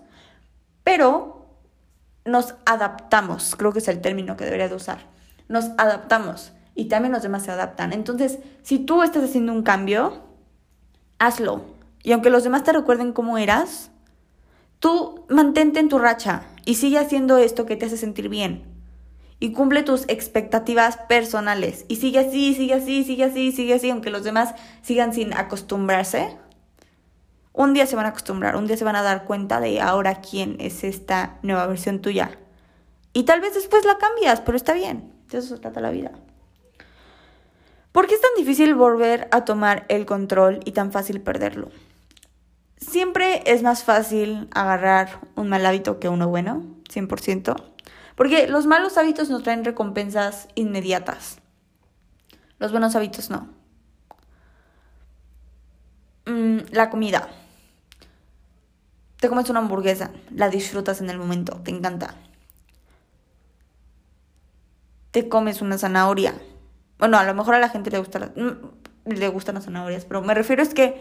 pero 0.85 1.47
nos 2.25 2.55
adaptamos, 2.67 3.57
creo 3.57 3.73
que 3.73 3.81
es 3.81 3.89
el 3.89 4.01
término 4.01 4.37
que 4.37 4.45
debería 4.45 4.69
de 4.69 4.75
usar. 4.75 4.99
Nos 5.49 5.71
adaptamos 5.79 6.53
y 6.75 6.87
también 6.87 7.13
los 7.13 7.23
demás 7.23 7.43
se 7.43 7.51
adaptan. 7.51 7.93
Entonces, 7.93 8.39
si 8.63 8.79
tú 8.79 9.03
estás 9.03 9.25
haciendo 9.25 9.53
un 9.53 9.63
cambio, 9.63 10.23
hazlo. 11.19 11.65
Y 12.03 12.13
aunque 12.13 12.31
los 12.31 12.45
demás 12.45 12.63
te 12.63 12.73
recuerden 12.73 13.13
cómo 13.13 13.39
eras, 13.39 13.91
tú 14.79 15.27
mantente 15.29 15.81
en 15.81 15.89
tu 15.89 15.99
racha 15.99 16.45
y 16.65 16.77
sigue 16.77 16.99
haciendo 16.99 17.39
esto 17.39 17.67
que 17.67 17.77
te 17.77 17.87
hace 17.87 17.97
sentir 17.97 18.29
bien. 18.29 18.70
Y 19.41 19.53
cumple 19.53 19.83
tus 19.83 20.05
expectativas 20.09 20.99
personales. 21.09 21.87
Y 21.89 21.97
sigue 21.97 22.21
así, 22.21 22.55
sigue 22.55 22.75
así, 22.75 23.05
sigue 23.05 23.25
así, 23.25 23.53
sigue 23.53 23.75
así, 23.75 23.91
aunque 23.91 24.11
los 24.11 24.23
demás 24.23 24.55
sigan 24.83 25.13
sin 25.13 25.33
acostumbrarse. 25.33 26.37
Un 27.53 27.75
día 27.75 27.87
se 27.87 27.97
van 27.97 28.07
a 28.07 28.11
acostumbrar, 28.11 28.55
un 28.57 28.67
día 28.67 28.77
se 28.77 28.85
van 28.85 28.97
a 28.97 29.03
dar 29.03 29.25
cuenta 29.25 29.61
de 29.61 29.81
ahora 29.81 30.21
quién 30.21 30.57
es 30.61 30.85
esta 30.85 31.39
nueva 31.43 31.67
versión 31.67 32.01
tuya. 32.01 32.39
Y 33.13 33.25
tal 33.25 33.41
vez 33.41 33.55
después 33.55 33.85
la 33.85 33.99
cambias, 33.99 34.41
pero 34.41 34.57
está 34.57 34.73
bien. 34.73 35.13
De 35.31 35.39
eso 35.39 35.57
se 35.57 35.61
trata 35.61 35.81
la 35.81 35.91
vida. 35.91 36.13
¿Por 37.93 38.07
qué 38.07 38.15
es 38.15 38.21
tan 38.21 38.31
difícil 38.37 38.75
volver 38.75 39.29
a 39.33 39.45
tomar 39.45 39.85
el 39.89 40.07
control 40.07 40.61
y 40.65 40.73
tan 40.73 40.93
fácil 40.93 41.21
perderlo? 41.21 41.71
Siempre 42.77 43.43
es 43.47 43.63
más 43.63 43.83
fácil 43.83 44.49
agarrar 44.53 45.21
un 45.35 45.49
mal 45.49 45.67
hábito 45.67 45.99
que 45.99 46.09
uno 46.09 46.29
bueno, 46.29 46.63
100%, 46.89 47.63
porque 48.21 48.49
los 48.49 48.67
malos 48.67 48.99
hábitos 48.99 49.31
nos 49.31 49.43
traen 49.43 49.65
recompensas 49.65 50.47
inmediatas. 50.55 51.39
Los 52.59 52.71
buenos 52.71 52.95
hábitos 52.95 53.31
no. 53.31 53.49
Mm, 56.27 56.59
la 56.71 56.91
comida. 56.91 57.31
Te 59.21 59.31
comes 59.31 59.49
una 59.49 59.61
hamburguesa, 59.61 60.11
la 60.35 60.51
disfrutas 60.51 61.01
en 61.01 61.09
el 61.09 61.17
momento, 61.17 61.63
te 61.65 61.71
encanta. 61.71 62.15
Te 65.13 65.31
comes 65.31 65.63
una 65.63 65.79
zanahoria, 65.79 66.35
bueno, 66.99 67.17
a 67.17 67.25
lo 67.25 67.33
mejor 67.33 67.55
a 67.55 67.59
la 67.59 67.71
gente 67.71 67.91
le, 67.91 68.01
gusta 68.01 68.19
mm, 68.19 69.15
le 69.15 69.29
gustan 69.29 69.55
las 69.55 69.65
zanahorias, 69.65 70.05
pero 70.05 70.21
me 70.21 70.35
refiero 70.35 70.63
es 70.63 70.75
que 70.75 71.01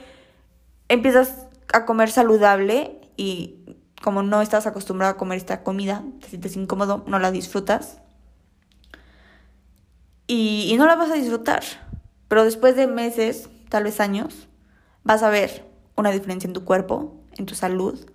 empiezas 0.87 1.47
a 1.73 1.83
comer 1.83 2.11
saludable 2.11 3.01
y 3.17 3.75
como 4.01 4.23
no 4.23 4.41
estás 4.41 4.65
acostumbrado 4.65 5.13
a 5.13 5.17
comer 5.17 5.37
esta 5.37 5.63
comida, 5.63 6.03
te 6.21 6.29
sientes 6.29 6.55
incómodo, 6.55 7.03
no 7.07 7.19
la 7.19 7.31
disfrutas. 7.31 7.99
Y, 10.27 10.75
no 10.77 10.85
la 10.85 10.95
vas 10.95 11.09
a 11.09 11.15
disfrutar. 11.15 11.63
Pero 12.27 12.43
después 12.43 12.75
de 12.75 12.87
meses, 12.87 13.49
tal 13.69 13.83
vez 13.83 13.99
años, 13.99 14.47
vas 15.03 15.23
a 15.23 15.29
ver 15.29 15.65
una 15.95 16.11
diferencia 16.11 16.47
en 16.47 16.53
tu 16.53 16.63
cuerpo, 16.63 17.15
en 17.37 17.45
tu 17.45 17.55
salud, 17.55 18.09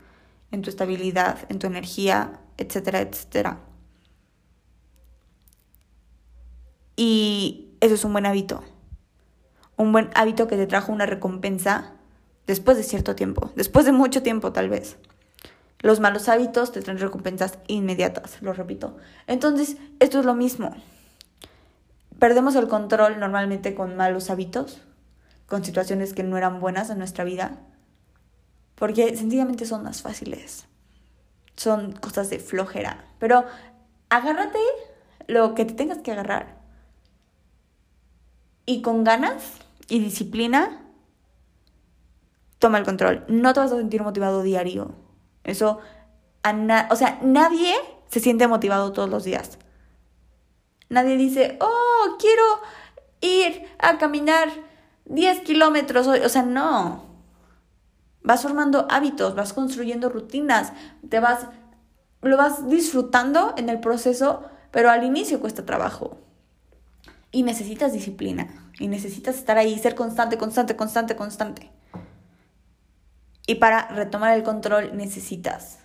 en 0.52 0.62
tu 0.62 0.70
estabilidad, 0.70 1.38
en 1.48 1.58
tu 1.58 1.66
energía, 1.66 2.40
etcétera, 2.56 3.00
etcétera. 3.00 3.58
Y 6.96 7.76
eso 7.80 7.94
es 7.94 8.04
un 8.04 8.12
buen 8.12 8.26
hábito. 8.26 8.62
Un 9.76 9.90
buen 9.90 10.10
hábito 10.14 10.46
que 10.46 10.56
te 10.56 10.68
trajo 10.68 10.92
una 10.92 11.06
recompensa 11.06 11.94
después 12.46 12.76
de 12.76 12.84
cierto 12.84 13.16
tiempo, 13.16 13.50
después 13.56 13.84
de 13.84 13.92
mucho 13.92 14.22
tiempo 14.22 14.52
tal 14.52 14.68
vez. 14.68 14.98
Los 15.84 16.00
malos 16.00 16.30
hábitos 16.30 16.72
te 16.72 16.80
traen 16.80 16.98
recompensas 16.98 17.58
inmediatas, 17.66 18.40
lo 18.40 18.54
repito. 18.54 18.96
Entonces, 19.26 19.76
esto 20.00 20.18
es 20.18 20.24
lo 20.24 20.34
mismo. 20.34 20.74
Perdemos 22.18 22.56
el 22.56 22.68
control 22.68 23.20
normalmente 23.20 23.74
con 23.74 23.94
malos 23.94 24.30
hábitos, 24.30 24.80
con 25.46 25.62
situaciones 25.62 26.14
que 26.14 26.22
no 26.22 26.38
eran 26.38 26.58
buenas 26.58 26.88
en 26.88 26.96
nuestra 26.96 27.22
vida, 27.22 27.58
porque 28.76 29.14
sencillamente 29.14 29.66
son 29.66 29.82
más 29.82 30.00
fáciles. 30.00 30.64
Son 31.54 31.92
cosas 31.92 32.30
de 32.30 32.38
flojera. 32.38 33.04
Pero 33.18 33.44
agárrate 34.08 34.60
lo 35.26 35.54
que 35.54 35.66
te 35.66 35.74
tengas 35.74 35.98
que 35.98 36.12
agarrar 36.12 36.62
y 38.64 38.80
con 38.80 39.04
ganas 39.04 39.58
y 39.90 39.98
disciplina, 39.98 40.82
toma 42.58 42.78
el 42.78 42.86
control. 42.86 43.26
No 43.28 43.52
te 43.52 43.60
vas 43.60 43.72
a 43.72 43.76
sentir 43.76 44.02
motivado 44.02 44.42
diario. 44.42 45.03
Eso, 45.44 45.80
o 46.90 46.96
sea, 46.96 47.18
nadie 47.22 47.74
se 48.08 48.20
siente 48.20 48.48
motivado 48.48 48.92
todos 48.92 49.08
los 49.08 49.24
días. 49.24 49.58
Nadie 50.88 51.16
dice, 51.16 51.58
oh, 51.60 52.16
quiero 52.18 52.42
ir 53.20 53.66
a 53.78 53.98
caminar 53.98 54.48
10 55.06 55.40
kilómetros. 55.40 56.06
O 56.06 56.28
sea, 56.28 56.42
no. 56.42 57.06
Vas 58.22 58.42
formando 58.42 58.86
hábitos, 58.90 59.34
vas 59.34 59.52
construyendo 59.52 60.08
rutinas, 60.08 60.72
te 61.08 61.20
vas, 61.20 61.46
lo 62.22 62.36
vas 62.38 62.68
disfrutando 62.68 63.52
en 63.58 63.68
el 63.68 63.80
proceso, 63.80 64.44
pero 64.70 64.90
al 64.90 65.04
inicio 65.04 65.40
cuesta 65.40 65.66
trabajo. 65.66 66.18
Y 67.30 67.42
necesitas 67.42 67.92
disciplina. 67.92 68.70
Y 68.78 68.88
necesitas 68.88 69.36
estar 69.36 69.58
ahí, 69.58 69.78
ser 69.78 69.94
constante, 69.94 70.38
constante, 70.38 70.76
constante, 70.76 71.16
constante. 71.16 71.70
Y 73.46 73.56
para 73.56 73.88
retomar 73.88 74.36
el 74.36 74.42
control 74.42 74.96
necesitas, 74.96 75.78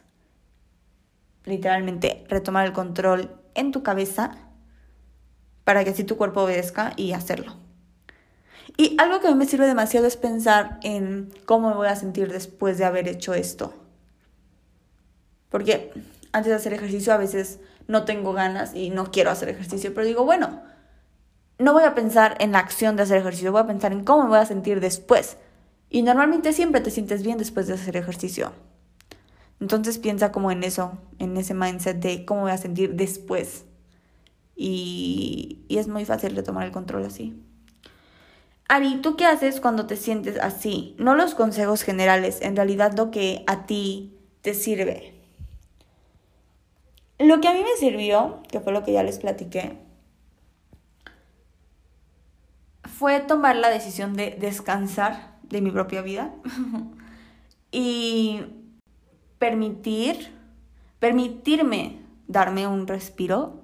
literalmente, 1.45 2.25
retomar 2.29 2.65
el 2.65 2.73
control 2.73 3.35
en 3.55 3.71
tu 3.71 3.83
cabeza 3.83 4.31
para 5.63 5.83
que 5.83 5.91
así 5.91 6.03
tu 6.03 6.17
cuerpo 6.17 6.43
obedezca 6.43 6.93
y 6.95 7.11
hacerlo. 7.13 7.57
Y 8.77 8.95
algo 8.97 9.19
que 9.19 9.27
a 9.27 9.31
mí 9.31 9.37
me 9.37 9.45
sirve 9.45 9.67
demasiado 9.67 10.07
es 10.07 10.15
pensar 10.15 10.79
en 10.83 11.33
cómo 11.45 11.69
me 11.69 11.75
voy 11.75 11.87
a 11.87 11.95
sentir 11.95 12.31
después 12.31 12.77
de 12.77 12.85
haber 12.85 13.07
hecho 13.07 13.33
esto. 13.33 13.73
Porque 15.49 15.91
antes 16.31 16.49
de 16.49 16.55
hacer 16.55 16.73
ejercicio 16.73 17.11
a 17.13 17.17
veces 17.17 17.59
no 17.87 18.05
tengo 18.05 18.33
ganas 18.33 18.73
y 18.75 18.89
no 18.89 19.11
quiero 19.11 19.31
hacer 19.31 19.49
ejercicio, 19.49 19.93
pero 19.93 20.07
digo, 20.07 20.23
bueno, 20.23 20.61
no 21.57 21.73
voy 21.73 21.83
a 21.83 21.93
pensar 21.93 22.37
en 22.39 22.53
la 22.53 22.59
acción 22.59 22.95
de 22.95 23.03
hacer 23.03 23.17
ejercicio, 23.17 23.51
voy 23.51 23.61
a 23.61 23.67
pensar 23.67 23.91
en 23.91 24.05
cómo 24.05 24.23
me 24.23 24.29
voy 24.29 24.39
a 24.39 24.45
sentir 24.45 24.79
después. 24.79 25.37
Y 25.89 26.03
normalmente 26.03 26.53
siempre 26.53 26.81
te 26.81 26.91
sientes 26.91 27.23
bien 27.23 27.37
después 27.37 27.67
de 27.67 27.73
hacer 27.73 27.97
ejercicio. 27.97 28.51
Entonces 29.59 29.97
piensa 29.97 30.31
como 30.31 30.51
en 30.51 30.63
eso, 30.63 30.97
en 31.17 31.35
ese 31.35 31.53
mindset 31.53 31.97
de 31.97 32.25
cómo 32.25 32.41
voy 32.41 32.51
a 32.51 32.57
sentir 32.57 32.93
después. 32.93 33.65
Y, 34.55 35.65
y 35.67 35.77
es 35.77 35.87
muy 35.87 36.05
fácil 36.05 36.35
retomar 36.35 36.65
el 36.65 36.71
control 36.71 37.05
así. 37.05 37.41
Ari, 38.67 39.01
¿tú 39.01 39.15
qué 39.15 39.25
haces 39.25 39.59
cuando 39.59 39.87
te 39.87 39.95
sientes 39.95 40.37
así? 40.39 40.95
No 40.99 41.15
los 41.15 41.33
consejos 41.33 41.81
generales, 41.81 42.39
en 42.41 42.55
realidad 42.55 42.93
lo 42.95 43.09
que 43.09 43.43
a 43.47 43.65
ti 43.65 44.15
te 44.41 44.53
sirve. 44.53 45.15
Lo 47.17 47.41
que 47.41 47.47
a 47.47 47.53
mí 47.53 47.61
me 47.63 47.75
sirvió, 47.79 48.43
que 48.47 48.59
fue 48.59 48.71
lo 48.71 48.83
que 48.83 48.93
ya 48.93 49.01
les 49.01 49.17
platiqué, 49.17 49.77
fue 52.83 53.19
tomar 53.21 53.55
la 53.55 53.69
decisión 53.69 54.13
de 54.13 54.37
descansar 54.39 55.38
de 55.49 55.61
mi 55.61 55.71
propia 55.71 56.01
vida 56.01 56.33
y 57.71 58.41
permitir, 59.39 60.33
permitirme 60.99 61.99
darme 62.27 62.67
un 62.67 62.87
respiro. 62.87 63.61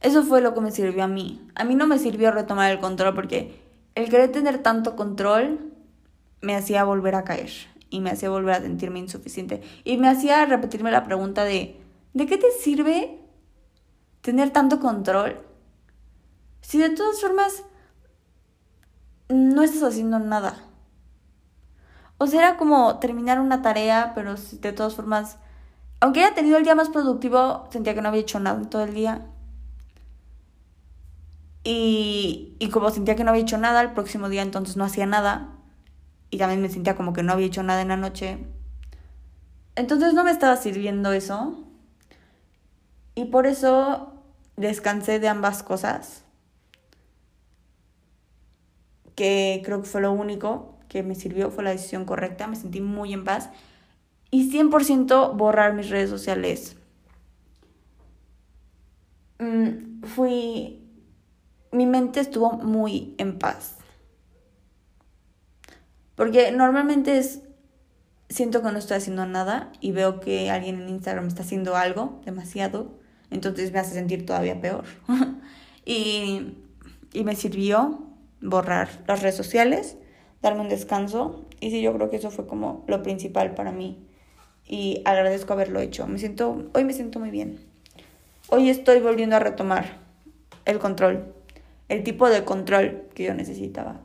Eso 0.00 0.22
fue 0.22 0.40
lo 0.40 0.54
que 0.54 0.60
me 0.60 0.70
sirvió 0.70 1.04
a 1.04 1.08
mí. 1.08 1.46
A 1.54 1.64
mí 1.64 1.74
no 1.74 1.86
me 1.86 1.98
sirvió 1.98 2.30
retomar 2.30 2.70
el 2.70 2.78
control 2.78 3.14
porque 3.14 3.60
el 3.94 4.08
querer 4.08 4.30
tener 4.30 4.62
tanto 4.62 4.96
control 4.96 5.72
me 6.40 6.54
hacía 6.54 6.84
volver 6.84 7.14
a 7.14 7.24
caer 7.24 7.50
y 7.90 8.00
me 8.00 8.10
hacía 8.10 8.30
volver 8.30 8.54
a 8.54 8.60
sentirme 8.60 8.98
insuficiente 8.98 9.62
y 9.84 9.96
me 9.96 10.08
hacía 10.08 10.44
repetirme 10.46 10.90
la 10.90 11.04
pregunta 11.04 11.44
de 11.44 11.76
¿de 12.14 12.26
qué 12.26 12.36
te 12.36 12.50
sirve 12.50 13.18
tener 14.20 14.50
tanto 14.50 14.78
control 14.78 15.40
si 16.60 16.78
de 16.78 16.90
todas 16.90 17.20
formas 17.20 17.64
no 19.28 19.62
estás 19.62 19.82
haciendo 19.82 20.18
nada. 20.18 20.56
O 22.18 22.26
sea, 22.26 22.40
era 22.40 22.56
como 22.56 22.98
terminar 22.98 23.40
una 23.40 23.62
tarea, 23.62 24.12
pero 24.14 24.34
de 24.34 24.72
todas 24.72 24.94
formas, 24.94 25.38
aunque 26.00 26.24
haya 26.24 26.34
tenido 26.34 26.58
el 26.58 26.64
día 26.64 26.74
más 26.74 26.88
productivo, 26.88 27.68
sentía 27.70 27.94
que 27.94 28.02
no 28.02 28.08
había 28.08 28.22
hecho 28.22 28.40
nada 28.40 28.58
en 28.58 28.68
todo 28.68 28.82
el 28.84 28.94
día. 28.94 29.26
Y, 31.64 32.56
y 32.58 32.70
como 32.70 32.90
sentía 32.90 33.14
que 33.14 33.24
no 33.24 33.30
había 33.30 33.42
hecho 33.42 33.58
nada, 33.58 33.82
el 33.82 33.92
próximo 33.92 34.28
día 34.28 34.42
entonces 34.42 34.76
no 34.76 34.84
hacía 34.84 35.06
nada. 35.06 35.50
Y 36.30 36.38
también 36.38 36.62
me 36.62 36.68
sentía 36.68 36.96
como 36.96 37.12
que 37.12 37.22
no 37.22 37.32
había 37.32 37.46
hecho 37.46 37.62
nada 37.62 37.82
en 37.82 37.88
la 37.88 37.96
noche. 37.96 38.38
Entonces 39.76 40.14
no 40.14 40.24
me 40.24 40.30
estaba 40.30 40.56
sirviendo 40.56 41.12
eso. 41.12 41.64
Y 43.14 43.26
por 43.26 43.46
eso 43.46 44.14
descansé 44.56 45.20
de 45.20 45.28
ambas 45.28 45.62
cosas 45.62 46.24
que 49.18 49.62
creo 49.64 49.82
que 49.82 49.88
fue 49.88 50.00
lo 50.00 50.12
único 50.12 50.78
que 50.88 51.02
me 51.02 51.16
sirvió, 51.16 51.50
fue 51.50 51.64
la 51.64 51.70
decisión 51.70 52.04
correcta, 52.04 52.46
me 52.46 52.54
sentí 52.54 52.80
muy 52.80 53.12
en 53.12 53.24
paz. 53.24 53.50
Y 54.30 54.52
100% 54.52 55.36
borrar 55.36 55.74
mis 55.74 55.90
redes 55.90 56.08
sociales. 56.08 56.76
Mm, 59.40 60.04
fui, 60.04 60.84
mi 61.72 61.86
mente 61.86 62.20
estuvo 62.20 62.52
muy 62.52 63.16
en 63.18 63.40
paz. 63.40 63.74
Porque 66.14 66.52
normalmente 66.52 67.18
es 67.18 67.42
siento 68.28 68.62
que 68.62 68.70
no 68.70 68.78
estoy 68.78 68.98
haciendo 68.98 69.26
nada 69.26 69.72
y 69.80 69.90
veo 69.90 70.20
que 70.20 70.48
alguien 70.50 70.80
en 70.82 70.88
Instagram 70.90 71.26
está 71.26 71.42
haciendo 71.42 71.74
algo 71.74 72.20
demasiado, 72.24 72.92
entonces 73.30 73.72
me 73.72 73.80
hace 73.80 73.94
sentir 73.94 74.26
todavía 74.26 74.60
peor. 74.60 74.84
y, 75.84 76.58
y 77.12 77.24
me 77.24 77.34
sirvió 77.34 78.07
borrar 78.40 78.88
las 79.06 79.22
redes 79.22 79.36
sociales, 79.36 79.96
darme 80.42 80.60
un 80.60 80.68
descanso 80.68 81.46
y 81.60 81.70
sí, 81.70 81.82
yo 81.82 81.92
creo 81.94 82.10
que 82.10 82.16
eso 82.16 82.30
fue 82.30 82.46
como 82.46 82.84
lo 82.86 83.02
principal 83.02 83.54
para 83.54 83.72
mí 83.72 84.06
y 84.66 85.02
agradezco 85.04 85.52
haberlo 85.52 85.80
hecho. 85.80 86.06
Me 86.06 86.18
siento, 86.18 86.70
hoy 86.74 86.84
me 86.84 86.92
siento 86.92 87.18
muy 87.18 87.30
bien. 87.30 87.58
Hoy 88.48 88.70
estoy 88.70 89.00
volviendo 89.00 89.36
a 89.36 89.40
retomar 89.40 89.98
el 90.64 90.78
control, 90.78 91.34
el 91.88 92.04
tipo 92.04 92.28
de 92.28 92.44
control 92.44 93.08
que 93.14 93.24
yo 93.24 93.34
necesitaba. 93.34 94.00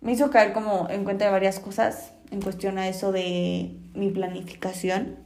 Me 0.00 0.12
hizo 0.12 0.30
caer 0.30 0.52
como 0.52 0.88
en 0.90 1.04
cuenta 1.04 1.24
de 1.24 1.30
varias 1.30 1.58
cosas 1.58 2.12
en 2.30 2.42
cuestión 2.42 2.78
a 2.78 2.88
eso 2.88 3.10
de 3.10 3.74
mi 3.94 4.10
planificación, 4.10 5.16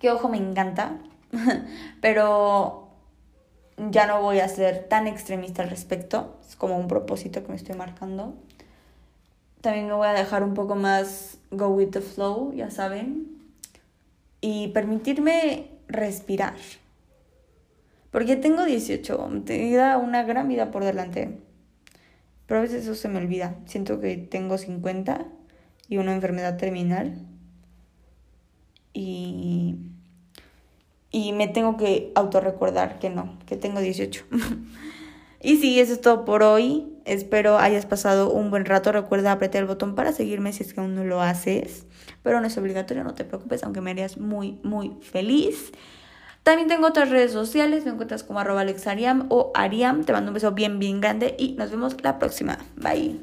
que 0.00 0.10
ojo 0.10 0.28
me 0.28 0.38
encanta, 0.38 0.98
pero 2.00 2.87
ya 3.90 4.06
no 4.06 4.22
voy 4.22 4.40
a 4.40 4.48
ser 4.48 4.88
tan 4.88 5.06
extremista 5.06 5.62
al 5.62 5.70
respecto, 5.70 6.36
es 6.48 6.56
como 6.56 6.78
un 6.78 6.88
propósito 6.88 7.42
que 7.42 7.48
me 7.48 7.56
estoy 7.56 7.76
marcando. 7.76 8.34
También 9.60 9.86
me 9.86 9.94
voy 9.94 10.06
a 10.06 10.12
dejar 10.12 10.42
un 10.42 10.54
poco 10.54 10.74
más 10.74 11.38
go 11.50 11.68
with 11.68 11.90
the 11.90 12.00
flow, 12.00 12.52
ya 12.54 12.70
saben, 12.70 13.38
y 14.40 14.68
permitirme 14.68 15.70
respirar. 15.88 16.54
Porque 18.10 18.36
tengo 18.36 18.64
18, 18.64 19.30
da 19.76 19.98
una 19.98 20.22
gran 20.22 20.48
vida 20.48 20.70
por 20.70 20.84
delante. 20.84 21.38
Pero 22.46 22.60
a 22.60 22.62
veces 22.62 22.84
eso 22.84 22.94
se 22.94 23.08
me 23.08 23.18
olvida. 23.18 23.56
Siento 23.66 24.00
que 24.00 24.16
tengo 24.16 24.56
50 24.56 25.26
y 25.88 25.98
una 25.98 26.14
enfermedad 26.14 26.56
terminal. 26.56 27.18
Y, 28.94 29.76
y 31.10 31.32
me 31.32 31.48
tengo 31.48 31.76
que 31.76 32.12
autorrecordar 32.14 32.98
que 32.98 33.10
no, 33.10 33.38
que 33.46 33.56
tengo 33.56 33.80
18. 33.80 34.24
y 35.42 35.56
sí, 35.56 35.80
eso 35.80 35.92
es 35.92 36.00
todo 36.00 36.24
por 36.24 36.42
hoy. 36.42 36.92
Espero 37.04 37.58
hayas 37.58 37.86
pasado 37.86 38.30
un 38.30 38.50
buen 38.50 38.64
rato. 38.64 38.92
Recuerda 38.92 39.32
apretar 39.32 39.62
el 39.62 39.68
botón 39.68 39.94
para 39.94 40.12
seguirme 40.12 40.52
si 40.52 40.62
es 40.62 40.74
que 40.74 40.80
aún 40.80 40.94
no 40.94 41.04
lo 41.04 41.22
haces. 41.22 41.86
Pero 42.22 42.40
no 42.40 42.46
es 42.46 42.58
obligatorio, 42.58 43.04
no 43.04 43.14
te 43.14 43.24
preocupes, 43.24 43.62
aunque 43.64 43.80
me 43.80 43.90
harías 43.90 44.18
muy, 44.18 44.58
muy 44.62 44.96
feliz. 45.00 45.72
También 46.42 46.68
tengo 46.68 46.86
otras 46.86 47.10
redes 47.10 47.32
sociales, 47.32 47.84
me 47.84 47.90
encuentras 47.90 48.22
como 48.22 48.40
arroba 48.40 48.62
alexariam 48.62 49.26
o 49.28 49.50
ariam. 49.54 50.04
Te 50.04 50.12
mando 50.12 50.30
un 50.30 50.34
beso 50.34 50.52
bien, 50.52 50.78
bien 50.78 51.00
grande 51.00 51.34
y 51.38 51.52
nos 51.52 51.70
vemos 51.70 51.96
la 52.02 52.18
próxima. 52.18 52.58
Bye. 52.76 53.20